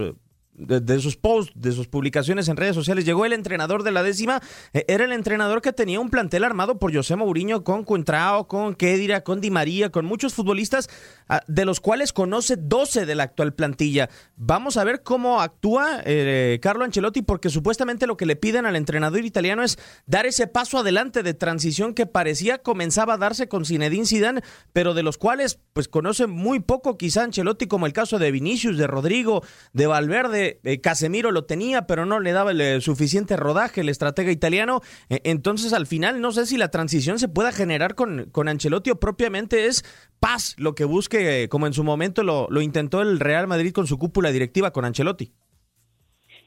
de, 0.58 1.00
sus 1.00 1.16
posts, 1.16 1.52
de 1.54 1.72
sus 1.72 1.88
publicaciones 1.88 2.48
en 2.48 2.56
redes 2.56 2.74
sociales, 2.74 3.04
llegó 3.04 3.24
el 3.24 3.32
entrenador 3.32 3.82
de 3.82 3.92
la 3.92 4.02
décima, 4.02 4.42
eh, 4.72 4.84
era 4.88 5.04
el 5.04 5.12
entrenador 5.12 5.62
que 5.62 5.72
tenía 5.72 6.00
un 6.00 6.10
plantel 6.10 6.44
armado 6.44 6.78
por 6.78 6.94
José 6.94 7.16
Mourinho, 7.16 7.64
con 7.64 7.84
Cuentrao, 7.84 8.48
con 8.48 8.74
Kedira, 8.74 9.22
con 9.22 9.40
Di 9.40 9.50
María, 9.50 9.90
con 9.90 10.04
muchos 10.04 10.34
futbolistas, 10.34 10.88
ah, 11.28 11.42
de 11.46 11.64
los 11.64 11.80
cuales 11.80 12.12
conoce 12.12 12.56
12 12.56 13.06
de 13.06 13.14
la 13.14 13.24
actual 13.24 13.54
plantilla. 13.54 14.10
Vamos 14.36 14.76
a 14.76 14.84
ver 14.84 15.02
cómo 15.02 15.40
actúa 15.40 16.00
eh, 16.04 16.58
Carlo 16.60 16.84
Ancelotti, 16.84 17.22
porque 17.22 17.50
supuestamente 17.50 18.06
lo 18.06 18.16
que 18.16 18.26
le 18.26 18.36
piden 18.36 18.66
al 18.66 18.76
entrenador 18.76 19.24
italiano 19.24 19.62
es 19.62 19.78
dar 20.06 20.26
ese 20.26 20.46
paso 20.46 20.78
adelante 20.78 21.22
de 21.22 21.34
transición 21.34 21.94
que 21.94 22.06
parecía 22.06 22.58
comenzaba 22.58 23.14
a 23.14 23.18
darse 23.18 23.48
con 23.48 23.64
Zinedine 23.64 24.06
Zidane, 24.06 24.42
pero 24.72 24.94
de 24.94 25.02
los 25.02 25.18
cuales 25.18 25.58
pues 25.72 25.88
conoce 25.88 26.26
muy 26.26 26.60
poco 26.60 26.98
quizá 26.98 27.22
Ancelotti, 27.22 27.66
como 27.66 27.86
el 27.86 27.92
caso 27.92 28.18
de 28.18 28.30
Vinicius, 28.30 28.76
de 28.76 28.86
Rodrigo, 28.86 29.42
de 29.72 29.86
Valverde, 29.86 30.47
eh, 30.64 30.80
Casemiro 30.80 31.30
lo 31.30 31.44
tenía, 31.44 31.86
pero 31.86 32.06
no 32.06 32.20
le 32.20 32.32
daba 32.32 32.52
el 32.52 32.60
eh, 32.60 32.80
suficiente 32.80 33.36
rodaje 33.36 33.82
el 33.82 33.88
estratega 33.88 34.30
italiano. 34.30 34.80
E, 35.08 35.20
entonces, 35.24 35.72
al 35.72 35.86
final, 35.86 36.20
no 36.20 36.32
sé 36.32 36.46
si 36.46 36.56
la 36.56 36.70
transición 36.70 37.18
se 37.18 37.28
pueda 37.28 37.52
generar 37.52 37.94
con, 37.94 38.30
con 38.30 38.48
Ancelotti 38.48 38.90
o 38.90 39.00
propiamente 39.00 39.66
es 39.66 39.84
paz 40.20 40.56
lo 40.58 40.74
que 40.74 40.84
busque, 40.84 41.44
eh, 41.44 41.48
como 41.48 41.66
en 41.66 41.72
su 41.72 41.84
momento 41.84 42.22
lo, 42.22 42.48
lo 42.50 42.60
intentó 42.60 43.02
el 43.02 43.20
Real 43.20 43.46
Madrid 43.46 43.72
con 43.72 43.86
su 43.86 43.98
cúpula 43.98 44.32
directiva 44.32 44.72
con 44.72 44.84
Ancelotti. 44.84 45.32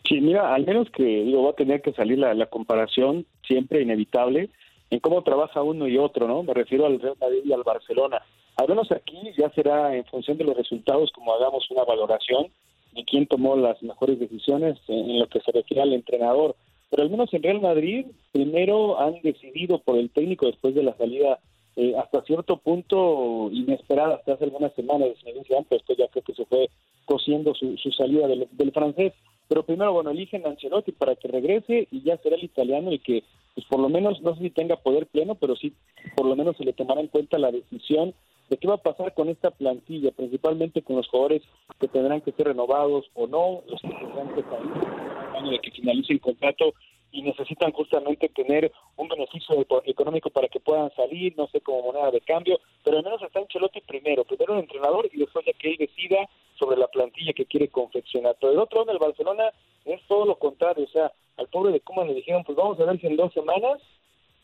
Sí, 0.07 0.19
mira, 0.19 0.53
al 0.53 0.65
menos 0.65 0.89
que 0.91 1.31
va 1.33 1.51
a 1.51 1.55
tener 1.55 1.81
que 1.81 1.93
salir 1.93 2.17
la, 2.17 2.33
la 2.33 2.47
comparación 2.47 3.25
siempre 3.47 3.81
inevitable 3.81 4.49
en 4.89 4.99
cómo 4.99 5.23
trabaja 5.23 5.61
uno 5.61 5.87
y 5.87 5.97
otro, 5.97 6.27
¿no? 6.27 6.43
Me 6.43 6.53
refiero 6.53 6.85
al 6.85 6.99
Real 6.99 7.15
Madrid 7.19 7.41
y 7.45 7.53
al 7.53 7.63
Barcelona. 7.63 8.21
Al 8.57 8.79
aquí 8.79 9.17
ya 9.37 9.49
será 9.51 9.95
en 9.95 10.05
función 10.05 10.37
de 10.37 10.43
los 10.43 10.55
resultados 10.55 11.11
como 11.13 11.33
hagamos 11.33 11.65
una 11.71 11.83
valoración 11.83 12.47
de 12.93 13.03
quién 13.03 13.27
tomó 13.27 13.55
las 13.55 13.81
mejores 13.81 14.19
decisiones 14.19 14.77
en, 14.87 15.19
lo 15.19 15.27
que 15.27 15.39
se 15.39 15.51
refiere 15.51 15.81
al 15.81 15.93
entrenador. 15.93 16.55
Pero 16.89 17.03
al 17.03 17.09
menos 17.09 17.33
en 17.33 17.43
Real 17.43 17.61
Madrid, 17.61 18.05
primero 18.31 18.99
han 18.99 19.21
decidido 19.21 19.79
por 19.79 19.97
el 19.97 20.09
técnico 20.09 20.45
después 20.45 20.75
de 20.75 20.83
la 20.83 20.95
salida 20.97 21.39
eh, 21.77 21.95
hasta 21.97 22.21
cierto 22.23 22.57
punto 22.57 23.49
inesperada, 23.51 24.15
hasta 24.15 24.33
hace 24.33 24.43
algunas 24.43 24.73
semanas 24.73 25.09
de 25.09 25.15
pero 25.23 25.65
después 25.69 25.97
ya 25.97 26.07
creo 26.09 26.23
que 26.23 26.33
se 26.33 26.45
fue 26.45 26.69
cosiendo 27.05 27.53
su, 27.55 27.77
su 27.77 27.91
salida 27.91 28.27
del, 28.27 28.47
del, 28.51 28.71
francés. 28.71 29.13
Pero 29.47 29.63
primero, 29.63 29.93
bueno, 29.93 30.11
eligen 30.11 30.45
a 30.45 30.49
Ancelotti 30.49 30.91
para 30.91 31.15
que 31.15 31.27
regrese 31.27 31.87
y 31.91 32.01
ya 32.03 32.17
será 32.17 32.35
el 32.35 32.43
italiano 32.43 32.91
y 32.91 32.99
que, 32.99 33.23
pues 33.53 33.65
por 33.67 33.79
lo 33.79 33.89
menos, 33.89 34.21
no 34.21 34.35
sé 34.35 34.43
si 34.43 34.49
tenga 34.49 34.77
poder 34.77 35.07
pleno, 35.07 35.35
pero 35.35 35.55
sí, 35.55 35.73
por 36.15 36.25
lo 36.25 36.35
menos 36.35 36.57
se 36.57 36.65
le 36.65 36.73
tomará 36.73 37.01
en 37.01 37.07
cuenta 37.07 37.37
la 37.37 37.51
decisión 37.51 38.13
de 38.51 38.57
qué 38.57 38.67
va 38.67 38.73
a 38.73 38.83
pasar 38.83 39.13
con 39.13 39.29
esta 39.29 39.49
plantilla, 39.49 40.11
principalmente 40.11 40.81
con 40.81 40.97
los 40.97 41.07
jugadores 41.07 41.41
que 41.79 41.87
tendrán 41.87 42.19
que 42.19 42.33
ser 42.33 42.47
renovados 42.47 43.09
o 43.13 43.25
no, 43.25 43.63
los 43.65 43.81
que 43.81 43.87
tendrán 43.87 44.35
que 44.35 44.43
salir 44.43 45.51
de 45.51 45.59
que 45.59 45.71
finalice 45.71 46.11
el 46.13 46.19
contrato 46.19 46.73
y 47.13 47.21
necesitan 47.21 47.71
justamente 47.71 48.27
tener 48.27 48.69
un 48.97 49.07
beneficio 49.07 49.55
económico 49.85 50.29
para 50.29 50.49
que 50.49 50.59
puedan 50.59 50.93
salir, 50.95 51.33
no 51.37 51.47
sé, 51.47 51.61
como 51.61 51.93
moneda 51.93 52.11
de 52.11 52.19
cambio, 52.19 52.59
pero 52.83 52.97
al 52.97 53.03
menos 53.05 53.21
está 53.21 53.39
Ancelotti 53.39 53.79
primero, 53.81 54.25
primero 54.25 54.53
el 54.53 54.59
entrenador 54.59 55.09
y 55.11 55.17
después 55.17 55.45
ya 55.45 55.53
que 55.53 55.71
él 55.71 55.77
decida 55.79 56.29
sobre 56.59 56.77
la 56.77 56.87
plantilla 56.87 57.31
que 57.31 57.45
quiere 57.45 57.69
confeccionar. 57.69 58.35
Pero 58.39 58.51
el 58.51 58.59
otro 58.59 58.81
lado, 58.81 58.91
el 58.91 58.99
Barcelona 58.99 59.45
es 59.85 60.01
todo 60.07 60.25
lo 60.25 60.35
contrario, 60.35 60.83
o 60.83 60.91
sea, 60.91 61.11
al 61.37 61.47
pobre 61.47 61.71
de 61.71 61.79
Cómo 61.79 62.03
le 62.03 62.13
dijeron, 62.13 62.43
pues 62.43 62.57
vamos 62.57 62.77
a 62.81 62.85
ver 62.85 62.99
si 62.99 63.07
en 63.07 63.15
dos 63.15 63.33
semanas 63.33 63.81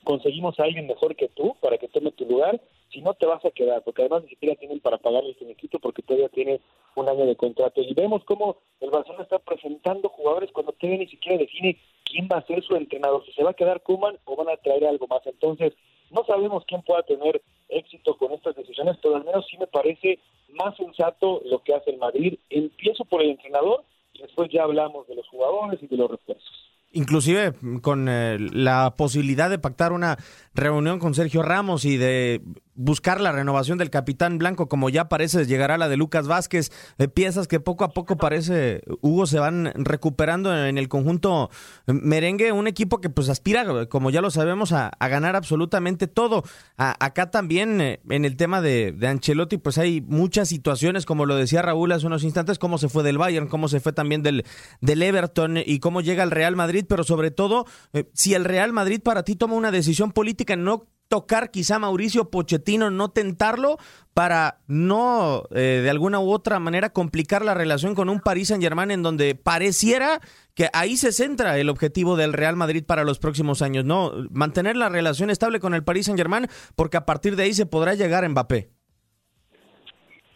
conseguimos 0.08 0.58
a 0.58 0.64
alguien 0.64 0.88
mejor 0.88 1.18
que 1.18 1.28
tú 1.28 1.58
para 1.60 1.78
que 1.78 1.90
tome 1.90 2.14
tu 2.14 2.26
lugar, 2.26 2.62
si 2.90 3.02
no 3.02 3.14
te 3.16 3.26
vas 3.26 3.44
a 3.44 3.52
quedar, 3.52 3.84
porque 3.84 4.04
además 4.04 4.24
ni 4.24 4.30
siquiera 4.30 4.56
tienen 4.56 4.80
para 4.80 4.98
pagar 4.98 5.22
el 5.26 5.36
finiquito 5.36 5.80
porque 5.80 6.02
todavía 6.02 6.30
tiene 6.30 6.62
un 6.96 7.10
año 7.10 7.26
de 7.26 7.36
contrato. 7.36 7.82
Y 7.82 7.94
vemos 7.94 8.24
cómo 8.24 8.56
el 8.80 8.90
Barcelona 8.90 9.24
está 9.24 9.38
presentando 9.40 10.08
jugadores 10.08 10.50
cuando 10.54 10.72
todavía 10.72 11.00
ni 11.00 11.10
siquiera 11.10 11.38
define 11.38 11.78
quién 12.06 12.30
va 12.32 12.38
a 12.38 12.46
ser 12.46 12.64
su 12.64 12.78
entrenador, 12.78 13.26
si 13.26 13.34
se 13.34 13.44
va 13.44 13.50
a 13.50 13.54
quedar 13.54 13.84
Kuman 13.84 14.18
o 14.24 14.38
van 14.38 14.48
a 14.48 14.56
traer 14.56 14.86
algo 14.86 15.08
más. 15.08 15.28
Entonces, 15.28 15.74
no 16.10 16.24
sabemos 16.24 16.64
quién 16.66 16.82
pueda 16.84 17.04
tener 17.04 17.42
éxito 17.68 18.16
con 18.16 18.32
estas 18.32 18.56
decisiones, 18.56 18.96
pero 19.04 19.18
al 19.18 19.26
menos 19.26 19.46
sí 19.52 19.58
me 19.58 19.68
parece 19.68 20.20
más 20.54 20.74
sensato 20.78 21.42
lo 21.44 21.62
que 21.64 21.76
hace 21.76 21.92
el 21.92 21.98
Madrid. 21.98 22.40
Empiezo 22.50 23.04
por 23.04 23.22
el 23.22 23.32
entrenador 23.32 23.84
y 24.14 24.22
después 24.22 24.50
ya 24.54 24.64
hablamos 24.64 25.06
de 25.10 25.16
los 25.16 25.28
jugadores 25.28 25.84
y 25.84 25.88
de 25.88 25.98
los 25.98 26.10
refuerzos. 26.10 26.57
Inclusive 26.98 27.54
con 27.82 28.08
eh, 28.10 28.38
la 28.40 28.96
posibilidad 28.98 29.50
de 29.50 29.60
pactar 29.60 29.92
una 29.92 30.18
reunión 30.54 31.00
con 31.00 31.14
Sergio 31.14 31.44
Ramos 31.44 31.86
y 31.86 31.98
de 31.98 32.42
buscar 32.78 33.20
la 33.20 33.32
renovación 33.32 33.78
del 33.78 33.90
capitán 33.90 34.38
blanco, 34.38 34.70
como 34.70 34.90
ya 34.90 35.10
parece 35.10 35.46
llegará 35.46 35.78
la 35.78 35.90
de 35.90 35.98
Lucas 35.98 36.28
Vázquez, 36.28 36.72
de 36.98 37.10
piezas 37.10 37.48
que 37.48 37.60
poco 37.60 37.84
a 37.84 37.90
poco 37.90 38.18
parece, 38.18 38.84
Hugo, 39.02 39.26
se 39.26 39.40
van 39.40 39.72
recuperando 39.76 40.56
en 40.56 40.78
el 40.78 40.88
conjunto 40.88 41.50
merengue, 41.88 42.52
un 42.52 42.68
equipo 42.68 43.02
que 43.02 43.10
pues 43.10 43.30
aspira, 43.30 43.88
como 43.88 44.10
ya 44.12 44.22
lo 44.22 44.32
sabemos, 44.32 44.72
a, 44.72 44.92
ganar 45.08 45.36
absolutamente 45.36 46.08
todo. 46.08 46.44
acá 46.78 47.32
también 47.32 47.82
eh, 47.82 48.02
en 48.10 48.26
el 48.26 48.36
tema 48.36 48.62
de, 48.62 48.92
de, 48.92 49.08
Ancelotti, 49.08 49.58
pues 49.58 49.78
hay 49.78 50.02
muchas 50.02 50.50
situaciones, 50.50 51.06
como 51.06 51.26
lo 51.26 51.36
decía 51.36 51.62
Raúl 51.62 51.92
hace 51.92 52.06
unos 52.06 52.24
instantes, 52.24 52.60
cómo 52.60 52.78
se 52.78 52.90
fue 52.90 53.04
del 53.04 53.18
Bayern, 53.18 53.48
cómo 53.48 53.68
se 53.68 53.80
fue 53.80 53.94
también 53.94 54.22
del, 54.22 54.46
del 54.82 55.02
Everton 55.02 55.58
y 55.58 55.80
cómo 55.80 56.02
llega 56.02 56.24
el 56.24 56.32
Real 56.32 56.56
Madrid, 56.56 56.86
pero 56.88 57.04
sobre 57.04 57.32
todo, 57.32 57.66
eh, 57.94 58.10
si 58.14 58.34
el 58.34 58.46
Real 58.46 58.74
Madrid 58.74 59.02
para 59.02 59.24
ti 59.24 59.36
toma 59.36 59.56
una 59.56 59.72
decisión 59.72 60.12
política 60.12 60.56
no 60.56 60.88
tocar 61.08 61.52
quizá 61.52 61.80
Mauricio 61.80 62.30
Pochettino, 62.30 62.90
no 62.90 63.10
tentarlo 63.10 63.78
para 64.14 64.62
no 64.68 65.44
eh, 65.52 65.82
de 65.84 65.90
alguna 65.90 66.20
u 66.20 66.32
otra 66.32 66.60
manera 66.60 66.90
complicar 66.90 67.46
la 67.46 67.54
relación 67.54 67.96
con 67.96 68.10
un 68.10 68.20
Paris 68.20 68.50
Saint 68.50 68.64
Germain 68.64 68.92
en 68.92 69.04
donde 69.04 69.36
pareciera 69.36 70.22
que 70.54 70.70
ahí 70.74 70.98
se 70.98 71.12
centra 71.12 71.58
el 71.60 71.70
objetivo 71.70 72.16
del 72.16 72.34
Real 72.34 72.56
Madrid 72.56 72.84
para 72.84 73.04
los 73.04 73.20
próximos 73.20 73.62
años, 73.62 73.86
no 73.86 74.12
mantener 74.32 74.76
la 74.76 74.90
relación 74.90 75.30
estable 75.30 75.60
con 75.60 75.74
el 75.74 75.84
Paris 75.84 76.08
Saint 76.08 76.18
Germain 76.20 76.48
porque 76.76 76.98
a 76.98 77.06
partir 77.06 77.36
de 77.36 77.44
ahí 77.44 77.54
se 77.54 77.66
podrá 77.66 77.94
llegar 77.94 78.26
a 78.26 78.30
Mbappé. 78.30 78.77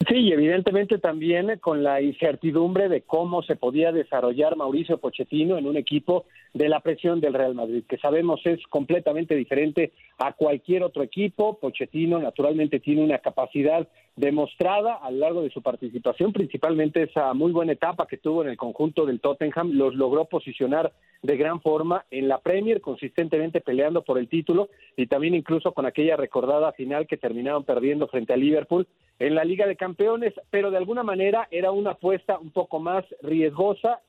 Sí, 0.08 0.32
evidentemente 0.32 0.98
también 0.98 1.60
con 1.60 1.84
la 1.84 2.02
incertidumbre 2.02 2.90
de 2.90 3.02
cómo 3.02 3.44
se 3.44 3.56
podía 3.56 3.92
desarrollar 3.92 4.56
Mauricio 4.56 4.98
Pochettino 4.98 5.58
en 5.58 5.68
un 5.68 5.78
equipo 5.78 6.26
de 6.54 6.70
la 6.70 6.80
presión 6.80 7.20
del 7.20 7.34
Real 7.34 7.54
Madrid, 7.54 7.84
que 7.88 7.98
sabemos 7.98 8.42
es 8.46 8.66
completamente 8.68 9.36
diferente 9.36 9.92
a 10.18 10.34
cualquier 10.34 10.84
otro 10.84 11.04
equipo. 11.04 11.60
Pochettino 11.60 12.20
naturalmente 12.20 12.80
tiene 12.80 13.04
una 13.04 13.20
capacidad 13.20 13.88
demostrada 14.22 14.94
a 14.94 15.10
lo 15.10 15.18
largo 15.18 15.42
de 15.42 15.50
su 15.50 15.64
participación, 15.64 16.32
principalmente 16.32 17.02
esa 17.02 17.34
muy 17.34 17.52
buena 17.52 17.72
etapa 17.72 18.06
que 18.06 18.18
tuvo 18.18 18.44
en 18.44 18.50
el 18.50 18.56
conjunto 18.56 19.08
del 19.08 19.20
Tottenham, 19.20 19.72
los 19.72 19.96
logró 19.96 20.26
posicionar 20.26 20.94
de 21.24 21.38
gran 21.38 21.60
forma 21.60 22.06
en 22.12 22.28
la 22.28 22.38
Premier, 22.38 22.82
consistentemente 22.82 23.62
peleando 23.62 24.04
por 24.04 24.20
el 24.20 24.30
título 24.30 24.70
y 24.96 25.08
también 25.08 25.34
incluso 25.34 25.72
con 25.72 25.88
aquella 25.88 26.18
recordada 26.18 26.72
final 26.74 27.08
que 27.08 27.18
terminaron 27.18 27.64
perdiendo 27.64 28.08
frente 28.08 28.32
a 28.32 28.38
Liverpool 28.38 28.88
en 29.18 29.34
la 29.34 29.44
Liga 29.44 29.66
de 29.66 29.76
Campeones, 29.76 30.36
pero 30.52 30.70
de 30.70 30.78
alguna 30.78 31.02
manera 31.02 31.48
era 31.50 31.72
una 31.72 31.92
apuesta 31.92 32.38
un 32.38 32.52
poco 32.52 32.80
más 32.80 33.04
riesgosa, 33.24 34.02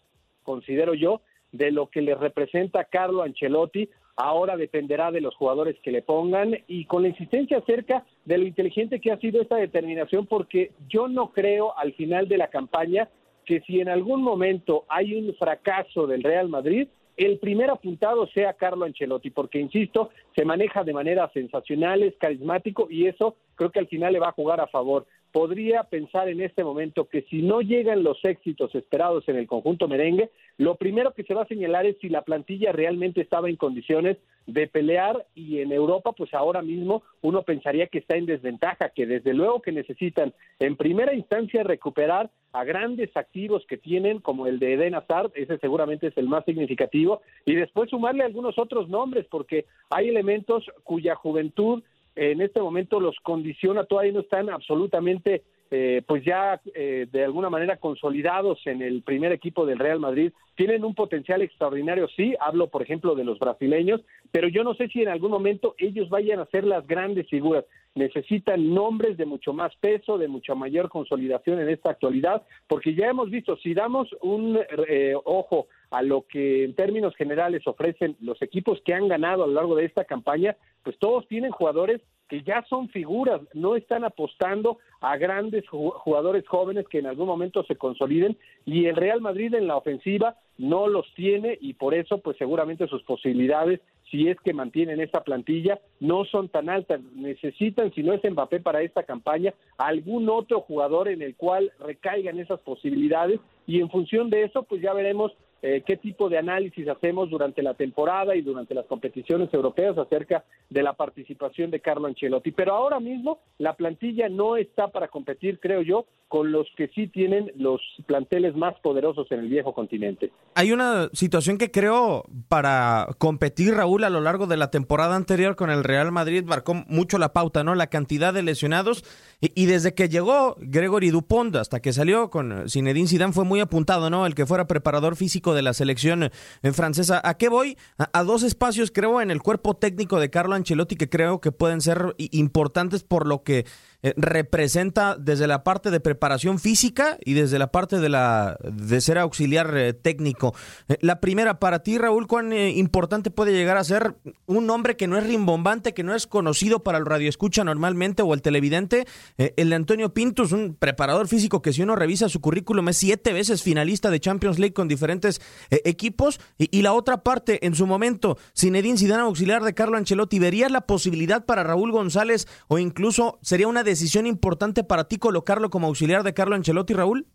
considero 0.43 0.93
yo, 0.93 1.23
de 1.53 1.71
lo 1.71 1.87
que 1.89 2.03
le 2.03 2.15
representa 2.15 2.85
Carlo 2.85 3.23
Ancelotti. 3.23 3.89
Ahora 4.17 4.57
dependerá 4.57 5.11
de 5.11 5.21
los 5.21 5.35
jugadores 5.35 5.77
que 5.83 5.91
le 5.91 6.03
pongan 6.03 6.59
y 6.67 6.85
con 6.85 7.03
la 7.03 7.09
insistencia 7.09 7.59
acerca 7.59 8.05
de 8.25 8.39
lo 8.39 8.47
inteligente 8.47 9.01
que 9.01 9.11
ha 9.11 9.19
sido 9.19 9.41
esta 9.41 9.57
determinación, 9.57 10.27
porque 10.27 10.73
yo 10.89 11.09
no 11.09 11.33
creo 11.33 11.77
al 11.79 11.95
final 11.95 12.29
de 12.29 12.39
la 12.39 12.49
campaña 12.49 13.09
que 13.45 13.61
si 13.63 13.81
en 13.81 13.89
algún 13.89 14.23
momento 14.23 14.85
hay 14.89 15.15
un 15.15 15.35
fracaso 15.35 16.07
del 16.07 16.23
Real 16.23 16.49
Madrid, 16.49 16.89
el 17.17 17.39
primer 17.39 17.71
apuntado 17.71 18.27
sea 18.29 18.55
Carlo 18.55 18.85
Ancelotti, 18.85 19.31
porque 19.31 19.59
insisto, 19.59 20.11
se 20.35 20.45
maneja 20.45 20.85
de 20.85 20.93
manera 20.93 21.31
sensacional, 21.33 22.03
es 22.03 22.15
carismático 22.17 22.89
y 22.91 23.07
eso 23.07 23.37
creo 23.55 23.71
que 23.71 23.81
al 23.81 23.89
final 23.89 24.13
le 24.13 24.19
va 24.19 24.29
a 24.29 24.33
jugar 24.33 24.61
a 24.61 24.67
favor 24.67 25.07
podría 25.33 25.85
pensar 25.85 26.29
en 26.29 26.41
este 26.41 26.63
momento 26.63 27.09
que 27.09 27.23
si 27.23 27.43
no 27.43 27.63
llegan 27.63 28.05
los 28.05 28.19
éxitos 28.25 28.75
esperados 28.75 29.29
en 29.29 29.37
el 29.37 29.47
conjunto 29.47 29.89
merengue, 29.89 30.31
lo 30.59 30.77
primero 30.77 31.15
que 31.15 31.25
se 31.25 31.35
va 31.35 31.43
a 31.43 31.49
señalar 31.49 31.87
es 31.87 31.97
si 32.01 32.09
la 32.09 32.23
plantilla 32.23 32.71
realmente 32.73 33.23
estaba 33.23 33.49
en 33.49 33.57
condiciones 33.57 34.19
de 34.47 34.67
pelear 34.67 35.27
y 35.35 35.61
en 35.61 35.73
Europa 35.73 36.13
pues 36.13 36.35
ahora 36.35 36.63
mismo 36.63 37.03
uno 37.23 37.43
pensaría 37.43 37.87
que 37.87 37.99
está 37.99 38.17
en 38.17 38.27
desventaja, 38.27 38.91
que 38.91 39.07
desde 39.07 39.33
luego 39.33 39.63
que 39.63 39.73
necesitan 39.73 40.35
en 40.59 40.77
primera 40.77 41.15
instancia 41.15 41.63
recuperar 41.63 42.31
a 42.53 42.65
grandes 42.65 43.17
activos 43.17 43.65
que 43.67 43.79
tienen 43.79 44.19
como 44.19 44.47
el 44.47 44.59
de 44.59 44.75
Eden 44.75 44.95
Hazard, 44.95 45.33
ese 45.35 45.59
seguramente 45.59 46.09
es 46.09 46.19
el 46.19 46.29
más 46.29 46.45
significativo, 46.45 47.23
y 47.47 47.55
después 47.55 47.89
sumarle 47.89 48.25
algunos 48.25 48.59
otros 48.59 48.89
nombres 48.91 49.27
porque 49.31 49.65
hay 49.89 50.09
elementos 50.11 50.67
cuya 50.85 51.15
juventud 51.15 51.83
en 52.17 52.41
este 52.41 52.61
momento 52.61 53.01
los 53.01 53.17
condiciona, 53.23 53.85
todavía 53.85 54.13
no 54.13 54.21
están 54.21 54.51
absolutamente 54.51 55.43
eh, 55.75 56.03
pues 56.07 56.23
ya 56.23 56.61
eh, 56.75 57.07
de 57.11 57.25
alguna 57.25 57.49
manera 57.49 57.79
consolidados 57.79 58.59
en 58.67 58.83
el 58.83 59.01
primer 59.01 59.33
equipo 59.33 59.65
del 59.65 59.79
Real 59.79 60.01
Madrid, 60.01 60.31
tienen 60.55 60.85
un 60.85 60.95
potencial 60.95 61.41
extraordinario, 61.41 62.09
sí, 62.15 62.35
hablo 62.41 62.69
por 62.69 62.83
ejemplo 62.83 63.15
de 63.15 63.25
los 63.25 63.39
brasileños, 63.39 64.03
pero 64.31 64.49
yo 64.49 64.65
no 64.65 64.75
sé 64.75 64.89
si 64.89 65.01
en 65.01 65.09
algún 65.09 65.31
momento 65.31 65.75
ellos 65.79 66.11
vayan 66.11 66.41
a 66.41 66.47
ser 66.47 66.65
las 66.65 66.87
grandes 66.87 67.27
figuras. 67.31 67.65
Necesitan 67.95 68.75
nombres 68.75 69.17
de 69.17 69.25
mucho 69.25 69.55
más 69.55 69.75
peso, 69.77 70.19
de 70.19 70.29
mucha 70.29 70.55
mayor 70.55 70.91
consolidación 70.91 71.59
en 71.59 71.71
esta 71.71 71.89
actualidad, 71.89 72.43
porque 72.69 72.95
ya 72.95 73.09
hemos 73.09 73.31
visto, 73.31 73.57
si 73.57 73.73
damos 73.73 74.15
un 74.21 74.61
eh, 74.89 75.15
ojo 75.25 75.69
a 75.93 76.03
lo 76.03 76.27
que 76.27 76.65
en 76.65 76.75
términos 76.75 77.15
generales 77.17 77.67
ofrecen 77.67 78.17
los 78.21 78.41
equipos 78.41 78.81
que 78.85 78.95
han 78.95 79.09
ganado 79.09 79.45
a 79.45 79.47
lo 79.47 79.53
largo 79.53 79.77
de 79.77 79.85
esta 79.85 80.05
campaña, 80.05 80.57
pues 80.83 80.99
todos 80.99 81.29
tienen 81.29 81.53
jugadores 81.53 82.01
que 82.29 82.43
ya 82.43 82.65
son 82.71 82.89
figuras, 82.89 83.43
no 83.53 83.77
están 83.77 84.05
apostando 84.05 84.79
a 85.03 85.19
grandes 85.19 85.69
jugadores 85.69 86.49
jóvenes 86.49 86.89
que 86.89 87.01
en 87.01 87.07
algún 87.07 87.27
momento 87.27 87.63
se 87.65 87.77
consoliden 87.77 88.39
y 88.65 88.87
el 88.87 88.97
Real 88.97 89.21
Madrid 89.21 89.53
en 89.53 89.67
la 89.67 89.77
ofensiva 89.77 90.37
no 90.57 90.87
los 90.87 91.13
tiene 91.15 91.59
y 91.61 91.75
por 91.75 91.93
eso 91.93 92.19
pues 92.19 92.39
seguramente 92.39 92.89
sus 92.89 93.03
posibilidades 93.03 93.81
si 94.11 94.29
es 94.29 94.39
que 94.41 94.55
mantienen 94.55 94.99
esta 95.01 95.23
plantilla 95.23 95.79
no 96.01 96.25
son 96.25 96.49
tan 96.49 96.71
altas, 96.71 97.03
necesitan 97.15 97.93
si 97.93 98.03
no 98.03 98.15
es 98.15 98.23
Mbappé 98.25 98.61
para 98.61 98.81
esta 98.81 99.03
campaña 99.03 99.53
algún 99.77 100.31
otro 100.31 100.63
jugador 100.63 101.09
en 101.09 101.21
el 101.21 101.37
cual 101.37 101.71
recaigan 101.81 102.39
esas 102.39 102.61
posibilidades 102.61 103.41
y 103.67 103.81
en 103.81 103.91
función 103.91 104.31
de 104.31 104.45
eso 104.45 104.63
pues 104.63 104.81
ya 104.81 104.95
veremos 104.95 105.33
eh, 105.63 105.83
qué 105.87 105.97
tipo 105.97 106.29
de 106.29 106.39
análisis 106.39 106.89
hacemos 106.89 107.31
durante 107.31 107.63
la 107.63 107.75
temporada 107.75 108.35
y 108.35 108.43
durante 108.43 108.75
las 108.75 108.87
competiciones 108.87 109.53
europeas 109.55 109.97
acerca 109.97 110.45
de 110.69 110.83
la 110.83 110.95
participación 110.95 111.71
de 111.71 111.81
Carlo 111.81 112.09
Ancelotti. 112.09 112.51
Pero 112.51 112.75
ahora 112.75 112.99
mismo 112.99 113.39
la 113.59 113.75
plantilla 113.75 114.29
no 114.29 114.57
está 114.57 114.89
para 114.89 115.09
competir, 115.09 115.61
creo 115.61 115.83
yo, 115.83 116.07
con 116.33 116.51
los 116.51 116.67
que 116.77 116.89
sí 116.89 117.09
tienen 117.09 117.53
los 117.57 117.81
planteles 118.07 118.57
más 118.57 118.75
poderosos 118.81 119.31
en 119.31 119.41
el 119.41 119.49
viejo 119.49 119.75
continente. 119.75 120.33
Hay 120.55 120.73
una 120.73 121.11
situación 121.13 121.59
que 121.59 121.71
creo 121.71 122.25
para 122.49 123.07
competir, 123.19 123.75
Raúl, 123.75 124.03
a 124.03 124.11
lo 124.11 124.23
largo 124.23 124.47
de 124.47 124.57
la 124.57 124.71
temporada 124.71 125.15
anterior 125.15 125.57
con 125.57 125.69
el 125.69 125.85
Real 125.85 126.11
Madrid 126.11 126.43
marcó 126.45 126.75
mucho 126.89 127.19
la 127.19 127.35
pauta, 127.35 127.65
¿no? 127.65 127.75
La 127.75 127.89
cantidad 127.89 128.33
de 128.33 128.43
lesionados 128.43 129.05
y, 129.41 129.67
desde 129.67 129.95
que 129.95 130.09
llegó 130.09 130.57
Gregory 130.61 131.11
Dupont 131.11 131.55
hasta 131.57 131.81
que 131.81 131.93
salió 131.93 132.31
con 132.31 132.69
Zinedine 132.69 133.09
Zidane 133.09 133.33
fue 133.33 133.45
muy 133.45 133.61
apuntado, 133.61 134.09
¿no? 134.09 134.25
El 134.25 134.35
que 134.35 134.47
fuera 134.47 134.67
preparador 134.67 135.17
físico 135.17 135.52
de 135.55 135.63
la 135.63 135.75
selección 135.75 136.25
eh, 136.25 136.73
francesa. 136.73 137.21
¿A 137.25 137.35
qué 137.35 137.49
voy? 137.49 137.77
A, 137.99 138.23
dos 138.23 138.43
espacios, 138.43 138.91
creo, 138.91 139.21
en 139.21 139.31
el 139.31 139.43
cuerpo 139.43 139.75
técnico 139.75 140.21
de 140.21 140.31
Carlo 140.31 140.55
Ancelotti 140.55 140.97
que 140.97 141.09
creo 141.09 141.41
que 141.41 141.53
pueden 141.53 141.81
ser 141.81 142.15
importantes 142.19 143.05
por 143.05 143.27
lo 143.27 143.43
que 143.43 143.67
eh, 144.03 144.15
representa 144.17 145.17
desde 145.19 145.47
la 145.47 145.65
parte 145.65 145.91
de 145.91 146.01
preparación 146.01 146.59
física 146.59 147.19
y 147.25 147.35
desde 147.35 147.59
la 147.59 147.73
parte 147.73 147.99
de 147.99 148.09
la 148.09 148.57
de 148.63 149.01
ser 149.01 149.19
auxiliar 149.19 149.77
eh, 149.77 149.93
técnico. 149.93 150.55
la 151.01 151.21
primera, 151.21 151.59
para 151.59 151.83
ti, 151.83 151.99
Raúl, 151.99 152.27
¿cuán 152.27 152.53
importante 152.53 153.31
puede 153.31 153.53
llegar 153.53 153.77
a 153.77 153.85
ser 153.85 154.15
un 154.47 154.67
nombre 154.67 154.97
que 154.97 155.07
no 155.07 155.19
es 155.19 155.27
rimbombante, 155.27 155.95
que 155.95 156.03
no 156.03 156.15
es 156.15 156.27
conocido 156.27 156.83
para 156.83 156.99
el 156.99 157.07
radioescucha 157.07 157.65
normalmente 157.65 158.23
o 158.23 158.35
el 158.35 158.43
televidente? 158.43 159.07
el 159.37 159.71
de 159.71 159.75
Antonio 159.75 160.13
Pintos, 160.15 160.53
un 160.53 160.75
preparador 160.75 161.29
físico 161.29 161.63
que 161.63 161.73
si 161.73 161.83
uno 161.83 161.97
revisa 161.97 162.29
su 162.29 162.41
currículum 162.41 162.89
es 162.89 162.97
siete 162.99 163.33
veces 163.33 163.63
finalista 163.63 164.11
de 164.11 164.21
Champions 164.21 164.59
League 164.59 164.75
con 164.75 164.89
diferentes 164.89 165.41
eh, 165.71 165.81
equipos. 165.85 166.41
Y, 166.59 166.83
la 166.83 166.93
otra 166.93 167.23
parte, 167.23 167.65
en 167.67 167.75
su 167.75 167.87
momento, 167.87 168.39
Zinedine 168.57 168.99
Zidane, 168.99 169.23
auxiliar 169.23 169.63
de 169.63 169.75
Carlo 169.75 169.97
Ancelotti, 169.97 170.39
¿verías 170.39 170.71
la 170.71 170.83
posibilidad 170.83 171.45
para 171.45 171.63
Raúl 171.63 171.93
González 171.93 172.49
o 172.69 172.79
incluso 172.79 173.39
sería 173.43 173.69
una 173.69 173.85
decisión 173.93 174.27
importante 174.27 174.85
para 174.85 175.05
ti 175.05 175.19
colocarlo 175.19 175.71
como 175.71 175.87
auxiliar 175.87 176.23
de 176.23 176.35
Carlo 176.35 176.55
Ancelotti, 176.55 176.95
Raúl? 176.95 177.27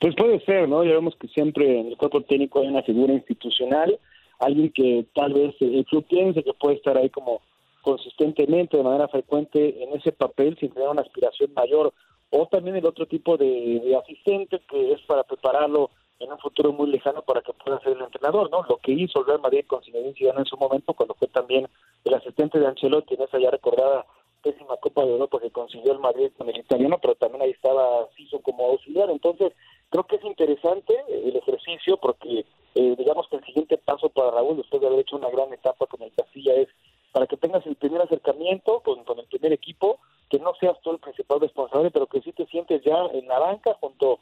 Pues 0.00 0.14
puede 0.14 0.40
ser, 0.44 0.68
¿no? 0.68 0.84
Ya 0.84 0.92
vemos 0.92 1.16
que 1.16 1.28
siempre 1.28 1.80
en 1.80 1.88
el 1.88 1.96
cuerpo 1.96 2.22
técnico 2.22 2.60
hay 2.60 2.68
una 2.68 2.82
figura 2.82 3.12
institucional, 3.12 3.98
alguien 4.38 4.70
que 4.70 5.06
tal 5.14 5.34
vez 5.34 5.54
el 5.60 5.84
club 5.86 6.06
piense 6.08 6.44
que 6.44 6.54
puede 6.54 6.76
estar 6.76 6.96
ahí 6.96 7.10
como 7.10 7.40
consistentemente, 7.82 8.76
de 8.76 8.82
manera 8.82 9.08
frecuente 9.08 9.82
en 9.82 9.96
ese 9.96 10.12
papel 10.12 10.56
sin 10.58 10.70
tener 10.70 10.88
una 10.88 11.02
aspiración 11.02 11.52
mayor 11.54 11.92
o 12.30 12.46
también 12.46 12.76
el 12.76 12.86
otro 12.86 13.06
tipo 13.06 13.36
de, 13.36 13.96
asistente 14.00 14.60
que 14.68 14.92
es 14.92 15.00
para 15.02 15.24
prepararlo 15.24 15.90
en 16.18 16.32
un 16.32 16.38
futuro 16.38 16.72
muy 16.72 16.90
lejano 16.90 17.22
para 17.22 17.40
que 17.40 17.52
pueda 17.52 17.80
ser 17.80 17.92
el 17.92 18.02
entrenador, 18.02 18.50
¿no? 18.50 18.64
Lo 18.68 18.76
que 18.78 18.92
hizo 18.92 19.20
el 19.20 19.26
Real 19.26 19.40
Madrid 19.40 19.64
con 19.66 19.82
Zinedine 19.82 20.14
Zidane 20.14 20.40
en 20.40 20.46
su 20.46 20.56
momento 20.56 20.92
cuando 20.92 21.14
fue 21.14 21.28
también 21.28 21.68
el 22.04 22.14
asistente 22.14 22.58
de 22.58 22.66
Ancelotti 22.66 23.14
en 23.14 23.22
esa 23.22 23.38
ya 23.38 23.50
recordada 23.50 24.04
pésima 24.42 24.76
Copa 24.76 25.04
de 25.04 25.12
Europa 25.12 25.40
que 25.40 25.50
consiguió 25.50 25.92
el 25.92 25.98
Madrid 25.98 26.30
con 26.36 26.48
el 26.48 26.58
italiano, 26.58 26.98
pero 27.00 27.14
también 27.14 27.42
ahí 27.42 27.50
estaba 27.50 28.08
Siso 28.16 28.40
como 28.40 28.66
auxiliar. 28.66 29.10
Entonces, 29.10 29.52
creo 29.90 30.04
que 30.04 30.16
es 30.16 30.24
interesante 30.24 30.94
el 31.08 31.36
ejercicio 31.36 31.96
porque 31.96 32.44
eh, 32.74 32.94
digamos 32.96 33.28
que 33.28 33.36
el 33.36 33.44
siguiente 33.44 33.78
paso 33.78 34.08
para 34.08 34.30
Raúl, 34.30 34.56
después 34.56 34.80
de 34.80 34.86
haber 34.88 35.00
hecho 35.00 35.16
una 35.16 35.30
gran 35.30 35.52
etapa 35.52 35.86
con 35.86 36.02
el 36.02 36.12
Castilla, 36.12 36.54
es 36.54 36.68
para 37.12 37.26
que 37.26 37.36
tengas 37.36 37.66
el 37.66 37.76
primer 37.76 38.02
acercamiento 38.02 38.80
con, 38.80 39.18
el 39.18 39.26
primer 39.26 39.52
equipo, 39.52 39.98
que 40.28 40.38
no 40.38 40.54
seas 40.60 40.78
tú 40.82 40.90
el 40.90 40.98
principal 40.98 41.40
responsable, 41.40 41.90
pero 41.90 42.06
que 42.06 42.20
sí 42.20 42.32
te 42.32 42.46
sientes 42.46 42.82
ya 42.84 42.96
en 43.12 43.26
la 43.26 43.38
banca 43.38 43.76
junto 43.80 44.20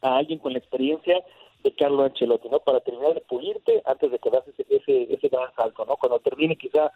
a 0.00 0.16
alguien 0.16 0.38
con 0.38 0.52
la 0.52 0.58
experiencia 0.58 1.22
de 1.62 1.74
Carlo 1.74 2.02
Ancelotti, 2.02 2.48
¿no? 2.48 2.60
Para 2.60 2.80
terminar 2.80 3.14
de 3.14 3.20
pulirte 3.20 3.82
antes 3.84 4.10
de 4.10 4.18
que 4.18 4.30
das 4.30 4.46
ese, 4.48 4.66
ese, 4.68 5.14
ese 5.14 5.28
gran 5.28 5.54
salto, 5.54 5.84
¿no? 5.84 5.96
Cuando 5.96 6.18
termine 6.18 6.56
quizá 6.56 6.92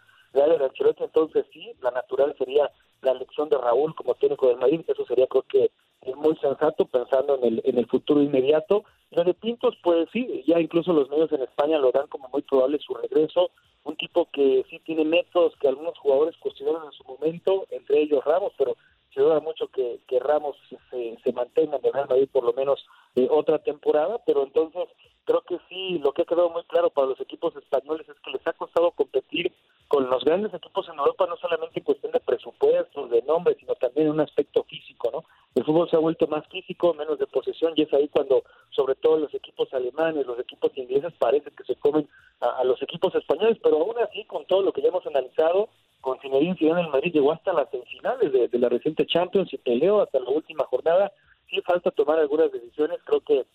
Ancelotti, 0.79 1.03
entonces 1.03 1.45
sí, 1.51 1.73
la 1.81 1.91
natural 1.91 2.35
sería 2.37 2.71
la 3.01 3.11
elección 3.11 3.49
de 3.49 3.57
Raúl 3.57 3.95
como 3.95 4.15
técnico 4.15 4.47
del 4.47 4.57
Madrid, 4.57 4.81
eso 4.87 5.05
sería 5.05 5.27
creo 5.27 5.43
que 5.43 5.71
es 6.01 6.15
muy 6.15 6.35
sensato 6.37 6.85
pensando 6.85 7.35
en 7.37 7.43
el, 7.43 7.61
en 7.65 7.77
el 7.77 7.87
futuro 7.87 8.21
inmediato. 8.21 8.83
Lo 9.11 9.23
de 9.23 9.33
Pintos, 9.33 9.75
pues 9.83 10.07
sí, 10.13 10.43
ya 10.47 10.59
incluso 10.59 10.93
los 10.93 11.09
medios 11.09 11.31
en 11.31 11.41
España 11.41 11.77
lo 11.77 11.91
dan 11.91 12.07
como 12.07 12.29
muy 12.29 12.41
probable 12.43 12.79
su 12.79 12.93
regreso, 12.93 13.51
un 13.83 13.95
tipo 13.95 14.29
que 14.31 14.65
sí 14.69 14.79
tiene 14.79 15.03
métodos 15.03 15.55
que 15.59 15.67
algunos 15.67 15.97
jugadores 15.97 16.35
cuestionaron 16.37 16.85
en 16.85 16.91
su 16.91 17.03
momento, 17.03 17.65
entre 17.71 18.01
ellos 18.01 18.23
Ramos, 18.23 18.53
pero 18.57 18.75
se 19.13 19.21
duda 19.21 19.39
mucho 19.39 19.67
que, 19.69 19.99
que 20.07 20.19
Ramos 20.19 20.55
se, 20.91 21.17
se 21.23 21.33
mantenga 21.33 21.77
en 21.77 21.85
el 21.85 21.93
Real 21.93 22.07
Madrid 22.07 22.29
por 22.31 22.43
lo 22.43 22.53
menos 22.53 22.85
eh, 23.15 23.27
otra 23.29 23.59
temporada, 23.59 24.21
pero 24.25 24.43
entonces 24.43 24.87
creo 25.25 25.41
que 25.41 25.59
sí, 25.67 25.99
lo 25.99 26.11
que 26.13 26.21
ha 26.21 26.25
quedado 26.25 26.49
muy 26.49 26.63
claro 26.63 26.89
para 26.89 27.07
los 27.07 27.19
equipos 27.19 27.55
españoles 27.55 28.07
es 28.07 28.19
que 28.19 28.31
les 28.31 28.45
ha 28.45 28.53
costado 28.53 28.91
competir 28.91 29.53
con 29.87 30.07
los 30.07 30.23
grandes 30.23 30.53
equipos 30.53 30.87
en 30.87 30.99
Europa, 30.99 31.25
no 31.27 31.35
solamente 31.37 31.79
en 31.79 31.83
cuestión 31.83 32.11
de 32.11 32.19
presupuestos, 32.19 33.09
de 33.09 33.23
nombres, 33.23 33.57
sino 33.59 33.73
también 33.75 34.07
en 34.07 34.13
un 34.13 34.19
aspecto 34.19 34.63
físico, 34.63 35.09
¿no? 35.11 35.23
El 35.55 35.65
fútbol 35.65 35.88
se 35.88 35.88
ha 35.99 36.01
vuelto 36.01 36.27
más 36.27 36.45
físico, 36.47 36.93
menos 36.93 37.19
de 37.19 37.27
posesión, 37.27 37.73
y 37.75 37.83
es 37.83 37.93
ahí 37.93 38.07
cuando, 38.09 38.43
sobre 38.71 38.95
todo 38.95 39.17
los 39.17 39.33
equipos 39.33 39.73
alemanes, 39.73 40.25
los 40.25 40.39
equipos 40.39 40.71
ingleses, 40.75 41.13
parece 41.19 41.51
que 41.51 41.63
se 41.63 41.75
comen 41.75 42.07
a, 42.39 42.63
los 42.63 42.81
equipos 42.81 43.13
españoles, 43.15 43.57
pero 43.61 43.77
aún 43.77 43.97
así, 43.99 44.25
con 44.25 44.45
todo 44.45 44.61
lo 44.61 44.73
que 44.73 44.81
ya 44.81 44.89
hemos 44.89 45.05
analizado, 45.05 45.69
con 46.01 46.19
Zinedine 46.19 46.55
Zidane 46.55 46.81
el 46.81 46.89
Madrid 46.89 47.13
llegó 47.13 47.33
hasta 47.33 47.53
las 47.53 47.69
semifinales 47.69 48.31
de, 48.31 48.47
de 48.47 48.59
la 48.59 48.69
reciente 48.69 49.05
Champions 49.05 49.53
y 49.53 49.57
peleó 49.57 50.01
hasta 50.01 50.19
la 50.19 50.29
última 50.29 50.63
jornada. 50.65 51.11
Sí 51.49 51.59
falta 51.61 51.91
tomar 51.91 52.19
algunas 52.19 52.51
decisiones, 52.51 52.99
creo 53.03 53.19
que 53.19 53.45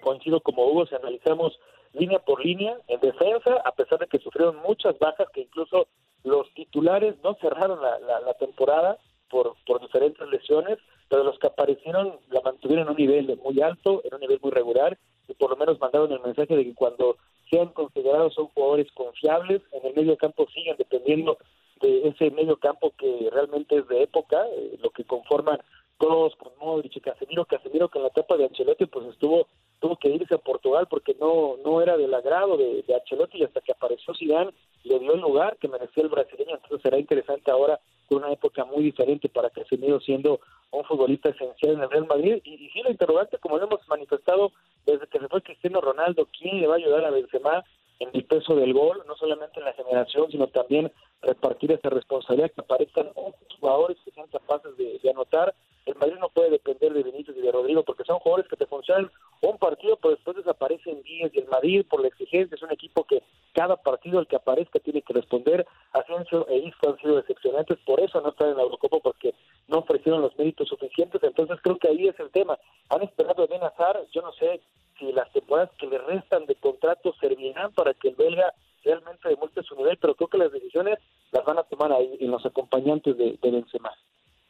coincido 0.00 0.40
como 0.40 0.66
Hugo, 0.66 0.86
si 0.86 0.94
analizamos 0.94 1.58
línea 1.92 2.20
por 2.20 2.44
línea, 2.44 2.76
en 2.86 3.00
defensa, 3.00 3.56
a 3.64 3.72
pesar 3.72 3.98
de 3.98 4.06
que 4.06 4.18
sufrieron 4.18 4.56
muchas 4.62 4.98
bajas, 4.98 5.28
que 5.32 5.42
incluso 5.42 5.88
los 6.22 6.52
titulares 6.54 7.16
no 7.24 7.34
cerraron 7.40 7.80
la, 7.82 7.98
la, 7.98 8.20
la 8.20 8.34
temporada 8.34 8.98
por, 9.28 9.54
por 9.66 9.80
diferentes 9.80 10.26
lesiones, 10.28 10.78
pero 11.08 11.24
aparecieron 11.80 12.18
la 12.30 12.40
mantuvieron 12.42 12.86
en 12.86 12.90
un 12.90 12.96
nivel 12.96 13.38
muy 13.42 13.60
alto, 13.60 14.02
en 14.04 14.14
un 14.14 14.20
nivel 14.20 14.38
muy 14.42 14.50
regular, 14.50 14.98
y 15.28 15.34
por 15.34 15.50
lo 15.50 15.56
menos 15.56 15.80
mandaron 15.80 16.12
el 16.12 16.20
mensaje 16.20 16.56
de 16.56 16.64
que 16.64 16.74
cuando 16.74 17.16
sean 17.50 17.68
considerados 17.68 18.34
son 18.34 18.48
jugadores 18.48 18.90
confiables, 18.92 19.62
en 19.72 19.86
el 19.86 19.94
medio 19.94 20.16
campo 20.16 20.46
siguen 20.52 20.76
dependiendo 20.76 21.38
de 21.80 22.08
ese 22.08 22.30
medio 22.30 22.56
campo 22.56 22.92
que 22.98 23.28
realmente 23.32 23.78
es 23.78 23.88
de 23.88 24.02
época, 24.02 24.44
eh, 24.56 24.78
lo 24.82 24.90
que 24.90 25.04
conforman 25.04 25.58
todos 26.00 26.34
con 26.36 26.52
Modric 26.58 26.96
y 26.96 27.00
Casemiro, 27.00 27.44
Casemiro 27.44 27.88
que 27.88 27.98
en 27.98 28.04
la 28.04 28.08
etapa 28.08 28.36
de 28.36 28.46
Ancelotti 28.46 28.86
pues 28.86 29.06
estuvo 29.06 29.46
tuvo 29.78 29.96
que 29.96 30.08
irse 30.08 30.34
a 30.34 30.38
Portugal 30.38 30.88
porque 30.90 31.14
no 31.20 31.56
no 31.64 31.80
era 31.80 31.96
del 31.96 32.12
agrado 32.12 32.56
de, 32.56 32.82
de 32.82 32.94
Ancelotti 32.94 33.38
y 33.38 33.44
hasta 33.44 33.60
que 33.60 33.72
apareció 33.72 34.14
Zidane 34.14 34.50
le 34.84 34.98
dio 34.98 35.12
el 35.12 35.20
lugar 35.20 35.56
que 35.58 35.68
merecía 35.68 36.02
el 36.02 36.08
brasileño, 36.08 36.56
entonces 36.56 36.80
será 36.82 36.98
interesante 36.98 37.50
ahora 37.50 37.78
con 38.08 38.18
una 38.24 38.32
época 38.32 38.64
muy 38.64 38.82
diferente 38.82 39.28
para 39.28 39.50
Casemiro 39.50 40.00
siendo 40.00 40.40
un 40.72 40.84
futbolista 40.84 41.28
esencial 41.28 41.74
en 41.74 41.82
el 41.82 41.90
Real 41.90 42.06
Madrid. 42.06 42.40
Y, 42.44 42.54
y 42.54 42.70
sí 42.70 42.82
la 42.82 42.90
interrogante 42.90 43.38
como 43.38 43.58
lo 43.58 43.66
hemos 43.66 43.86
manifestado 43.88 44.52
desde 44.86 45.06
que 45.06 45.18
se 45.18 45.28
fue 45.28 45.42
Cristiano 45.42 45.80
Ronaldo, 45.80 46.26
¿quién 46.36 46.60
le 46.60 46.66
va 46.66 46.74
a 46.74 46.78
ayudar 46.78 47.04
a 47.04 47.10
Benzema 47.10 47.62
en 48.00 48.08
el 48.14 48.24
peso 48.24 48.56
del 48.56 48.72
gol, 48.72 49.02
no 49.06 49.14
solamente 49.16 49.60
en 49.60 49.66
la 49.66 49.74
generación, 49.74 50.30
sino 50.30 50.48
también 50.48 50.90
repartir 51.20 51.70
esa 51.70 51.90
responsabilidad, 51.90 52.50
que 52.50 52.62
aparezcan 52.62 53.10
jugadores 53.60 53.98
que 54.04 54.10
sean 54.10 54.26
capaces 54.28 54.74
de, 54.76 54.98
anotar. 55.10 55.54
El 55.84 55.94
Madrid 55.96 56.16
no 56.18 56.30
puede 56.30 56.50
depender 56.50 56.94
de 56.94 57.02
Rodrigo, 57.70 57.84
porque 57.84 58.04
son 58.04 58.18
jugadores 58.18 58.48
que 58.48 58.56
te 58.56 58.66
funcionan 58.66 59.10
un 59.42 59.58
partido, 59.58 59.96
pero 59.96 60.14
después 60.14 60.36
desaparecen 60.36 61.02
10. 61.02 61.34
Y 61.34 61.38
el 61.38 61.48
Madrid, 61.48 61.86
por 61.88 62.00
la 62.00 62.08
exigencia, 62.08 62.54
es 62.54 62.62
un 62.62 62.72
equipo 62.72 63.04
que 63.04 63.22
cada 63.54 63.76
partido 63.76 64.20
el 64.20 64.26
que 64.26 64.36
aparezca 64.36 64.78
tiene 64.80 65.02
que 65.02 65.14
responder. 65.14 65.66
Asensio 65.92 66.46
e 66.48 66.58
Isco 66.58 66.90
han 66.90 66.98
sido 66.98 67.16
decepcionantes, 67.16 67.78
por 67.86 68.00
eso 68.00 68.20
no 68.20 68.30
están 68.30 68.50
en 68.50 68.56
la 68.56 68.62
Eurocopa, 68.62 68.98
porque 69.02 69.34
no 69.68 69.78
ofrecieron 69.78 70.20
los 70.20 70.36
méritos 70.36 70.68
suficientes. 70.68 71.22
Entonces 71.22 71.58
creo 71.62 71.78
que 71.78 71.88
ahí 71.88 72.08
es 72.08 72.18
el 72.18 72.30
tema. 72.30 72.58
Han 72.90 73.02
esperado 73.02 73.44
a 73.44 73.46
Ben 73.46 73.60
yo 74.12 74.22
no 74.22 74.32
sé 74.32 74.60
si 74.98 75.12
las 75.12 75.30
temporadas 75.32 75.70
que 75.78 75.86
le 75.86 75.98
restan 75.98 76.46
de 76.46 76.56
contrato 76.56 77.14
servirán 77.20 77.72
para 77.72 77.94
que 77.94 78.08
el 78.08 78.16
belga 78.16 78.52
realmente 78.84 79.28
demuestre 79.28 79.62
su 79.62 79.76
nivel, 79.76 79.96
pero 79.98 80.14
creo 80.14 80.28
que 80.28 80.38
las 80.38 80.52
decisiones 80.52 80.98
las 81.32 81.44
van 81.44 81.58
a 81.58 81.62
tomar 81.64 81.92
ahí 81.92 82.18
en 82.20 82.30
los 82.30 82.44
acompañantes 82.44 83.16
de, 83.16 83.38
de 83.40 83.50
Benzema. 83.50 83.90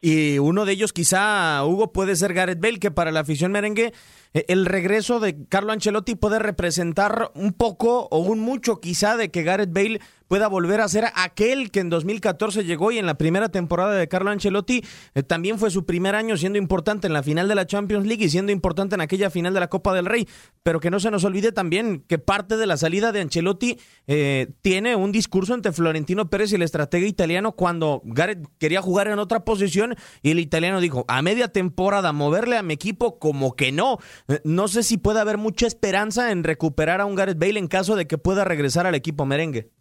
Y 0.01 0.39
uno 0.39 0.65
de 0.65 0.73
ellos, 0.73 0.93
quizá, 0.93 1.63
Hugo, 1.63 1.93
puede 1.93 2.15
ser 2.15 2.33
Gareth 2.33 2.59
Bale, 2.59 2.79
que 2.79 2.89
para 2.89 3.11
la 3.11 3.19
afición 3.19 3.51
merengue, 3.51 3.93
el 4.33 4.65
regreso 4.65 5.19
de 5.19 5.45
Carlo 5.47 5.71
Ancelotti 5.71 6.15
puede 6.15 6.39
representar 6.39 7.31
un 7.35 7.53
poco 7.53 8.07
o 8.09 8.17
un 8.17 8.39
mucho, 8.39 8.79
quizá, 8.81 9.15
de 9.15 9.29
que 9.29 9.43
Gareth 9.43 9.71
Bale 9.71 10.01
pueda 10.31 10.47
volver 10.47 10.79
a 10.79 10.87
ser 10.87 11.07
aquel 11.15 11.71
que 11.71 11.81
en 11.81 11.89
2014 11.89 12.63
llegó 12.63 12.93
y 12.93 12.97
en 12.97 13.05
la 13.05 13.15
primera 13.15 13.49
temporada 13.49 13.95
de 13.95 14.07
Carlo 14.07 14.31
Ancelotti 14.31 14.81
eh, 15.13 15.23
también 15.23 15.59
fue 15.59 15.69
su 15.71 15.85
primer 15.85 16.15
año 16.15 16.37
siendo 16.37 16.57
importante 16.57 17.05
en 17.05 17.11
la 17.11 17.21
final 17.21 17.49
de 17.49 17.55
la 17.55 17.67
Champions 17.67 18.07
League 18.07 18.23
y 18.23 18.29
siendo 18.29 18.53
importante 18.53 18.95
en 18.95 19.01
aquella 19.01 19.29
final 19.29 19.53
de 19.53 19.59
la 19.59 19.67
Copa 19.67 19.93
del 19.93 20.05
Rey. 20.05 20.29
Pero 20.63 20.79
que 20.79 20.89
no 20.89 21.01
se 21.01 21.11
nos 21.11 21.25
olvide 21.25 21.51
también 21.51 22.05
que 22.07 22.17
parte 22.17 22.55
de 22.55 22.65
la 22.65 22.77
salida 22.77 23.11
de 23.11 23.19
Ancelotti 23.19 23.77
eh, 24.07 24.53
tiene 24.61 24.95
un 24.95 25.11
discurso 25.11 25.53
entre 25.53 25.73
Florentino 25.73 26.29
Pérez 26.29 26.53
y 26.53 26.55
el 26.55 26.61
estratega 26.61 27.05
italiano 27.05 27.51
cuando 27.51 28.01
Gareth 28.05 28.47
quería 28.57 28.81
jugar 28.81 29.09
en 29.09 29.19
otra 29.19 29.43
posición 29.43 29.97
y 30.21 30.31
el 30.31 30.39
italiano 30.39 30.79
dijo, 30.79 31.03
a 31.09 31.21
media 31.21 31.49
temporada 31.49 32.13
moverle 32.13 32.55
a 32.55 32.63
mi 32.63 32.73
equipo 32.73 33.19
como 33.19 33.57
que 33.57 33.73
no. 33.73 33.97
Eh, 34.29 34.39
no 34.45 34.69
sé 34.69 34.83
si 34.83 34.97
puede 34.97 35.19
haber 35.19 35.37
mucha 35.37 35.67
esperanza 35.67 36.31
en 36.31 36.45
recuperar 36.45 37.01
a 37.01 37.05
un 37.05 37.15
Gareth 37.15 37.37
Bale 37.37 37.59
en 37.59 37.67
caso 37.67 37.97
de 37.97 38.07
que 38.07 38.17
pueda 38.17 38.45
regresar 38.45 38.87
al 38.87 38.95
equipo 38.95 39.25
merengue. 39.25 39.71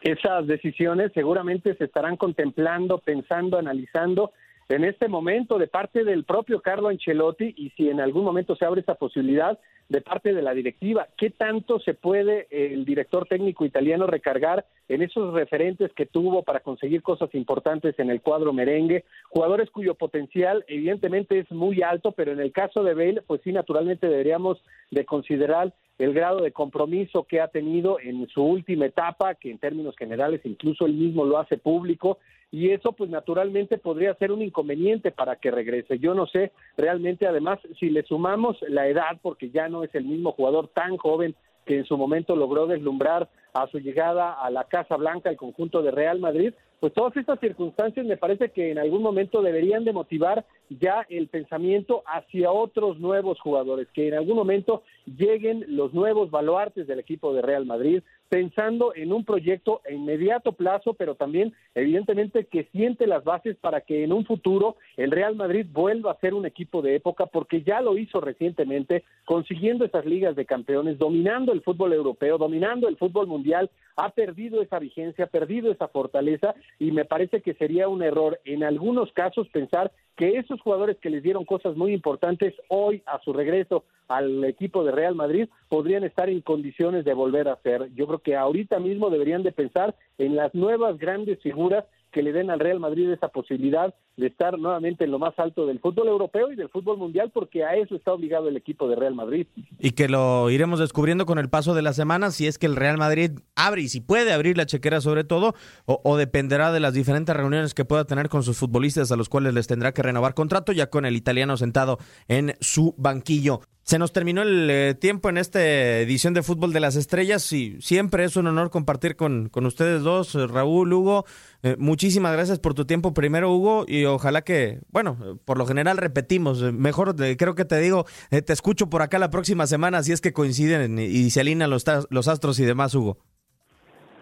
Esas 0.00 0.46
decisiones 0.46 1.12
seguramente 1.12 1.74
se 1.74 1.84
estarán 1.84 2.16
contemplando, 2.16 2.98
pensando, 2.98 3.58
analizando 3.58 4.32
en 4.68 4.84
este 4.84 5.08
momento 5.08 5.58
de 5.58 5.66
parte 5.66 6.04
del 6.04 6.24
propio 6.24 6.60
Carlo 6.60 6.88
Ancelotti 6.88 7.54
y 7.56 7.70
si 7.70 7.88
en 7.88 8.00
algún 8.00 8.24
momento 8.24 8.54
se 8.54 8.64
abre 8.64 8.82
esa 8.82 8.94
posibilidad 8.94 9.58
de 9.88 10.02
parte 10.02 10.34
de 10.34 10.42
la 10.42 10.52
directiva. 10.52 11.08
¿Qué 11.16 11.30
tanto 11.30 11.80
se 11.80 11.94
puede 11.94 12.46
el 12.50 12.84
director 12.84 13.26
técnico 13.26 13.64
italiano 13.64 14.06
recargar 14.06 14.66
en 14.88 15.00
esos 15.02 15.32
referentes 15.32 15.90
que 15.94 16.04
tuvo 16.04 16.42
para 16.42 16.60
conseguir 16.60 17.02
cosas 17.02 17.34
importantes 17.34 17.98
en 17.98 18.10
el 18.10 18.20
cuadro 18.20 18.52
merengue? 18.52 19.04
Jugadores 19.30 19.70
cuyo 19.70 19.94
potencial 19.94 20.64
evidentemente 20.68 21.38
es 21.38 21.50
muy 21.50 21.82
alto, 21.82 22.12
pero 22.12 22.32
en 22.32 22.40
el 22.40 22.52
caso 22.52 22.84
de 22.84 22.94
Bale, 22.94 23.22
pues 23.22 23.40
sí, 23.42 23.52
naturalmente 23.52 24.06
deberíamos 24.06 24.62
de 24.90 25.06
considerar 25.06 25.72
el 25.98 26.14
grado 26.14 26.40
de 26.42 26.52
compromiso 26.52 27.24
que 27.24 27.40
ha 27.40 27.48
tenido 27.48 27.98
en 28.00 28.26
su 28.28 28.42
última 28.42 28.86
etapa, 28.86 29.34
que 29.34 29.50
en 29.50 29.58
términos 29.58 29.96
generales 29.96 30.40
incluso 30.44 30.86
él 30.86 30.94
mismo 30.94 31.24
lo 31.24 31.38
hace 31.38 31.58
público, 31.58 32.18
y 32.50 32.70
eso 32.70 32.92
pues 32.92 33.10
naturalmente 33.10 33.78
podría 33.78 34.14
ser 34.14 34.32
un 34.32 34.42
inconveniente 34.42 35.10
para 35.10 35.36
que 35.36 35.50
regrese. 35.50 35.98
Yo 35.98 36.14
no 36.14 36.26
sé 36.26 36.52
realmente 36.76 37.26
además 37.26 37.58
si 37.78 37.90
le 37.90 38.04
sumamos 38.04 38.56
la 38.68 38.88
edad, 38.88 39.18
porque 39.20 39.50
ya 39.50 39.68
no 39.68 39.82
es 39.82 39.94
el 39.94 40.04
mismo 40.04 40.32
jugador 40.32 40.68
tan 40.68 40.96
joven 40.96 41.34
que 41.66 41.76
en 41.76 41.84
su 41.84 41.98
momento 41.98 42.34
logró 42.34 42.66
deslumbrar 42.66 43.28
a 43.52 43.66
su 43.66 43.78
llegada 43.78 44.32
a 44.32 44.50
la 44.50 44.64
Casa 44.64 44.96
Blanca, 44.96 45.28
el 45.28 45.36
conjunto 45.36 45.82
de 45.82 45.90
Real 45.90 46.18
Madrid, 46.18 46.54
pues 46.80 46.92
todas 46.92 47.16
estas 47.16 47.40
circunstancias 47.40 48.06
me 48.06 48.16
parece 48.16 48.50
que 48.50 48.70
en 48.70 48.78
algún 48.78 49.02
momento 49.02 49.42
deberían 49.42 49.84
de 49.84 49.92
motivar 49.92 50.44
ya 50.70 51.04
el 51.08 51.28
pensamiento 51.28 52.02
hacia 52.06 52.52
otros 52.52 53.00
nuevos 53.00 53.40
jugadores, 53.40 53.88
que 53.92 54.08
en 54.08 54.14
algún 54.14 54.36
momento 54.36 54.82
lleguen 55.06 55.64
los 55.68 55.92
nuevos 55.92 56.30
baluartes 56.30 56.86
del 56.86 57.00
equipo 57.00 57.34
de 57.34 57.42
Real 57.42 57.66
Madrid, 57.66 58.02
pensando 58.28 58.94
en 58.94 59.12
un 59.12 59.24
proyecto 59.24 59.80
a 59.88 59.92
inmediato 59.92 60.52
plazo, 60.52 60.94
pero 60.94 61.14
también 61.14 61.54
evidentemente 61.74 62.44
que 62.46 62.64
siente 62.72 63.06
las 63.06 63.24
bases 63.24 63.56
para 63.56 63.80
que 63.80 64.04
en 64.04 64.12
un 64.12 64.24
futuro 64.24 64.76
el 64.96 65.10
Real 65.10 65.36
Madrid 65.36 65.66
vuelva 65.70 66.12
a 66.12 66.20
ser 66.20 66.34
un 66.34 66.46
equipo 66.46 66.82
de 66.82 66.96
época, 66.96 67.26
porque 67.26 67.62
ya 67.62 67.80
lo 67.80 67.96
hizo 67.96 68.20
recientemente, 68.20 69.04
consiguiendo 69.24 69.84
esas 69.84 70.04
ligas 70.04 70.36
de 70.36 70.46
campeones, 70.46 70.98
dominando 70.98 71.52
el 71.52 71.62
fútbol 71.62 71.92
europeo, 71.92 72.38
dominando 72.38 72.88
el 72.88 72.96
fútbol 72.96 73.26
mundial, 73.26 73.70
ha 73.96 74.10
perdido 74.10 74.62
esa 74.62 74.78
vigencia, 74.78 75.24
ha 75.24 75.28
perdido 75.28 75.72
esa 75.72 75.88
fortaleza 75.88 76.54
y 76.78 76.92
me 76.92 77.04
parece 77.04 77.42
que 77.42 77.54
sería 77.54 77.88
un 77.88 78.02
error 78.02 78.40
en 78.44 78.62
algunos 78.62 79.12
casos 79.12 79.48
pensar 79.48 79.90
que 80.16 80.36
esos 80.36 80.60
jugadores 80.60 80.98
que 80.98 81.10
les 81.10 81.22
dieron 81.22 81.44
cosas 81.44 81.76
muy 81.76 81.92
importantes 81.92 82.54
hoy 82.68 83.02
a 83.06 83.20
su 83.20 83.32
regreso 83.32 83.84
al 84.08 84.44
equipo 84.44 84.84
de 84.84 84.92
Real 84.92 85.14
Madrid 85.14 85.48
podrían 85.68 86.04
estar 86.04 86.28
en 86.28 86.40
condiciones 86.40 87.04
de 87.04 87.14
volver 87.14 87.48
a 87.48 87.56
ser. 87.56 87.90
Yo 87.94 88.06
creo 88.06 88.18
que 88.20 88.36
ahorita 88.36 88.78
mismo 88.80 89.10
deberían 89.10 89.42
de 89.42 89.52
pensar 89.52 89.94
en 90.16 90.34
las 90.34 90.54
nuevas 90.54 90.98
grandes 90.98 91.40
figuras 91.40 91.84
que 92.10 92.22
le 92.22 92.32
den 92.32 92.50
al 92.50 92.60
Real 92.60 92.80
Madrid 92.80 93.10
esa 93.10 93.28
posibilidad 93.28 93.94
de 94.18 94.26
estar 94.26 94.58
nuevamente 94.58 95.04
en 95.04 95.12
lo 95.12 95.18
más 95.18 95.38
alto 95.38 95.64
del 95.64 95.78
fútbol 95.78 96.08
europeo 96.08 96.52
y 96.52 96.56
del 96.56 96.68
fútbol 96.68 96.98
mundial, 96.98 97.30
porque 97.32 97.64
a 97.64 97.76
eso 97.76 97.94
está 97.94 98.12
obligado 98.12 98.48
el 98.48 98.56
equipo 98.56 98.88
de 98.88 98.96
Real 98.96 99.14
Madrid. 99.14 99.46
Y 99.78 99.92
que 99.92 100.08
lo 100.08 100.50
iremos 100.50 100.80
descubriendo 100.80 101.24
con 101.24 101.38
el 101.38 101.48
paso 101.48 101.72
de 101.72 101.82
las 101.82 101.94
semanas, 101.94 102.34
si 102.34 102.48
es 102.48 102.58
que 102.58 102.66
el 102.66 102.76
Real 102.76 102.98
Madrid 102.98 103.30
abre 103.54 103.82
y 103.82 103.88
si 103.88 104.00
puede 104.00 104.32
abrir 104.32 104.56
la 104.56 104.66
chequera 104.66 105.00
sobre 105.00 105.22
todo, 105.22 105.54
o, 105.86 106.16
dependerá 106.16 106.72
de 106.72 106.80
las 106.80 106.94
diferentes 106.94 107.34
reuniones 107.34 107.74
que 107.74 107.84
pueda 107.84 108.04
tener 108.04 108.28
con 108.28 108.42
sus 108.42 108.58
futbolistas 108.58 109.12
a 109.12 109.16
los 109.16 109.28
cuales 109.28 109.54
les 109.54 109.68
tendrá 109.68 109.92
que 109.92 110.02
renovar 110.02 110.34
contrato, 110.34 110.72
ya 110.72 110.90
con 110.90 111.06
el 111.06 111.16
italiano 111.16 111.56
sentado 111.56 111.98
en 112.26 112.54
su 112.60 112.94
banquillo. 112.98 113.60
Se 113.84 113.98
nos 113.98 114.12
terminó 114.12 114.42
el 114.42 114.68
eh, 114.68 114.94
tiempo 114.94 115.30
en 115.30 115.38
esta 115.38 115.62
edición 115.62 116.34
de 116.34 116.42
Fútbol 116.42 116.74
de 116.74 116.80
las 116.80 116.94
Estrellas 116.94 117.50
y 117.54 117.80
siempre 117.80 118.24
es 118.24 118.36
un 118.36 118.46
honor 118.46 118.68
compartir 118.68 119.16
con, 119.16 119.48
con 119.48 119.64
ustedes 119.64 120.02
dos, 120.02 120.34
Raúl, 120.34 120.92
Hugo. 120.92 121.24
Eh, 121.62 121.74
muchísimas 121.78 122.34
gracias 122.34 122.58
por 122.58 122.74
tu 122.74 122.84
tiempo 122.84 123.14
primero, 123.14 123.50
Hugo, 123.50 123.86
y 123.88 124.04
ojalá 124.14 124.42
que, 124.42 124.80
bueno, 124.90 125.38
por 125.44 125.58
lo 125.58 125.66
general 125.66 125.96
repetimos. 125.96 126.60
Mejor 126.72 127.14
eh, 127.22 127.36
creo 127.36 127.54
que 127.54 127.64
te 127.64 127.78
digo, 127.78 128.04
eh, 128.30 128.42
te 128.42 128.52
escucho 128.52 128.88
por 128.90 129.02
acá 129.02 129.18
la 129.18 129.30
próxima 129.30 129.66
semana 129.66 130.02
si 130.02 130.12
es 130.12 130.20
que 130.20 130.32
coinciden 130.32 130.98
y, 130.98 131.30
se 131.30 131.40
alinean 131.40 131.70
los, 131.70 131.84
los 132.10 132.28
astros 132.28 132.58
y 132.60 132.64
demás, 132.64 132.94
Hugo. 132.94 133.18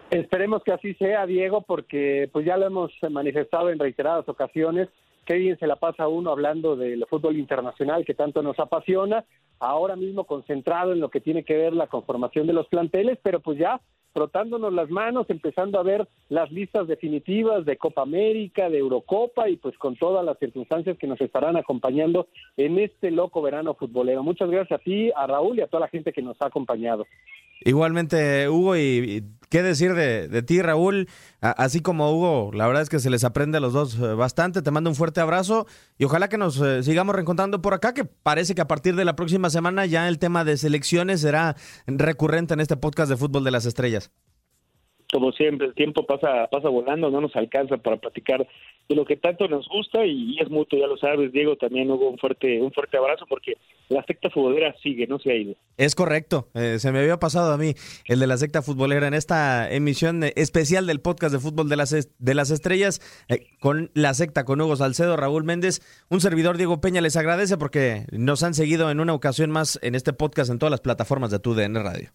Esperemos 0.09 0.63
que 0.63 0.71
así 0.71 0.93
sea, 0.93 1.25
Diego, 1.25 1.61
porque 1.61 2.29
pues 2.31 2.45
ya 2.45 2.55
lo 2.55 2.65
hemos 2.65 2.91
manifestado 3.09 3.69
en 3.69 3.79
reiteradas 3.79 4.27
ocasiones. 4.29 4.87
Qué 5.27 5.35
bien 5.35 5.59
se 5.59 5.67
la 5.67 5.75
pasa 5.75 6.07
uno 6.07 6.31
hablando 6.31 6.77
del 6.77 7.05
fútbol 7.05 7.35
internacional 7.35 8.05
que 8.05 8.13
tanto 8.13 8.41
nos 8.41 8.57
apasiona, 8.59 9.25
ahora 9.59 9.97
mismo 9.97 10.23
concentrado 10.23 10.93
en 10.93 11.01
lo 11.01 11.09
que 11.09 11.19
tiene 11.19 11.43
que 11.43 11.57
ver 11.57 11.73
la 11.73 11.87
conformación 11.87 12.47
de 12.47 12.53
los 12.53 12.65
planteles, 12.69 13.19
pero 13.21 13.41
pues 13.41 13.57
ya 13.59 13.81
frotándonos 14.13 14.71
las 14.71 14.89
manos, 14.89 15.29
empezando 15.29 15.79
a 15.79 15.83
ver 15.83 16.07
las 16.29 16.49
listas 16.49 16.87
definitivas 16.87 17.65
de 17.65 17.75
Copa 17.75 18.03
América, 18.03 18.69
de 18.69 18.77
Eurocopa 18.77 19.49
y 19.49 19.57
pues 19.57 19.77
con 19.77 19.97
todas 19.97 20.23
las 20.23 20.39
circunstancias 20.39 20.97
que 20.97 21.07
nos 21.07 21.19
estarán 21.19 21.57
acompañando 21.57 22.27
en 22.55 22.79
este 22.79 23.11
loco 23.11 23.41
verano 23.41 23.73
futbolero. 23.73 24.23
Muchas 24.23 24.49
gracias 24.49 24.79
a 24.79 24.83
ti, 24.83 25.11
a 25.13 25.27
Raúl 25.27 25.57
y 25.57 25.61
a 25.61 25.67
toda 25.67 25.81
la 25.81 25.89
gente 25.89 26.13
que 26.13 26.21
nos 26.21 26.41
ha 26.41 26.45
acompañado. 26.45 27.05
Igualmente, 27.61 28.49
Hugo, 28.49 28.77
y, 28.77 29.25
qué 29.49 29.63
decir 29.63 29.93
de, 29.93 30.27
de 30.27 30.41
ti, 30.41 30.61
Raúl. 30.61 31.07
Así 31.41 31.81
como 31.81 32.11
Hugo, 32.11 32.51
la 32.53 32.67
verdad 32.67 32.81
es 32.81 32.89
que 32.89 32.99
se 32.99 33.09
les 33.09 33.23
aprende 33.23 33.57
a 33.57 33.61
los 33.61 33.73
dos 33.73 33.95
eh, 33.95 34.13
bastante. 34.13 34.61
Te 34.61 34.71
mando 34.71 34.89
un 34.89 34.95
fuerte 34.95 35.21
abrazo 35.21 35.67
y 35.97 36.05
ojalá 36.05 36.29
que 36.29 36.37
nos 36.37 36.59
eh, 36.59 36.83
sigamos 36.83 37.15
reencontrando 37.15 37.61
por 37.61 37.73
acá, 37.73 37.93
que 37.93 38.05
parece 38.05 38.55
que 38.55 38.61
a 38.61 38.67
partir 38.67 38.95
de 38.95 39.05
la 39.05 39.15
próxima 39.15 39.49
semana 39.49 39.85
ya 39.85 40.07
el 40.07 40.19
tema 40.19 40.43
de 40.43 40.57
selecciones 40.57 41.21
será 41.21 41.55
recurrente 41.85 42.53
en 42.53 42.59
este 42.59 42.77
podcast 42.77 43.09
de 43.09 43.17
Fútbol 43.17 43.43
de 43.43 43.51
las 43.51 43.65
Estrellas. 43.65 44.11
Como 45.11 45.31
siempre, 45.31 45.67
el 45.67 45.73
tiempo 45.73 46.05
pasa 46.05 46.47
pasa 46.51 46.69
volando, 46.69 47.09
no 47.09 47.21
nos 47.21 47.35
alcanza 47.35 47.77
para 47.77 47.97
platicar 47.97 48.47
de 48.89 48.95
lo 48.95 49.05
que 49.05 49.17
tanto 49.17 49.47
nos 49.47 49.67
gusta 49.67 50.05
y, 50.05 50.37
es 50.39 50.49
mutuo, 50.49 50.79
ya 50.79 50.87
lo 50.87 50.97
sabes, 50.97 51.31
Diego, 51.31 51.55
también 51.55 51.89
hubo 51.91 52.09
un 52.09 52.17
fuerte 52.17 52.61
un 52.61 52.71
fuerte 52.71 52.97
abrazo 52.97 53.25
porque 53.27 53.57
la 53.89 54.03
secta 54.03 54.29
futbolera 54.29 54.75
sigue, 54.81 55.07
no 55.07 55.19
se 55.19 55.31
ha 55.31 55.35
ido. 55.35 55.55
Es 55.77 55.95
correcto, 55.95 56.49
eh, 56.53 56.77
se 56.79 56.91
me 56.91 56.99
había 56.99 57.17
pasado 57.17 57.53
a 57.53 57.57
mí 57.57 57.73
el 58.05 58.19
de 58.19 58.27
la 58.27 58.37
secta 58.37 58.61
futbolera 58.61 59.07
en 59.07 59.13
esta 59.13 59.71
emisión 59.71 60.23
especial 60.35 60.87
del 60.87 60.99
podcast 60.99 61.33
de 61.33 61.39
fútbol 61.39 61.69
de 61.69 61.77
las, 61.77 61.91
de 62.17 62.33
las 62.33 62.51
estrellas 62.51 63.01
eh, 63.29 63.47
con 63.59 63.91
la 63.93 64.13
secta, 64.13 64.45
con 64.45 64.59
Hugo 64.61 64.75
Salcedo, 64.75 65.17
Raúl 65.17 65.43
Méndez, 65.43 65.81
un 66.09 66.21
servidor 66.21 66.57
Diego 66.57 66.81
Peña 66.81 67.01
les 67.01 67.15
agradece 67.15 67.57
porque 67.57 68.05
nos 68.11 68.43
han 68.43 68.53
seguido 68.53 68.91
en 68.91 68.99
una 68.99 69.13
ocasión 69.13 69.51
más 69.51 69.79
en 69.81 69.95
este 69.95 70.13
podcast 70.13 70.51
en 70.51 70.59
todas 70.59 70.71
las 70.71 70.81
plataformas 70.81 71.31
de 71.31 71.39
TUDN 71.39 71.75
Radio. 71.75 72.11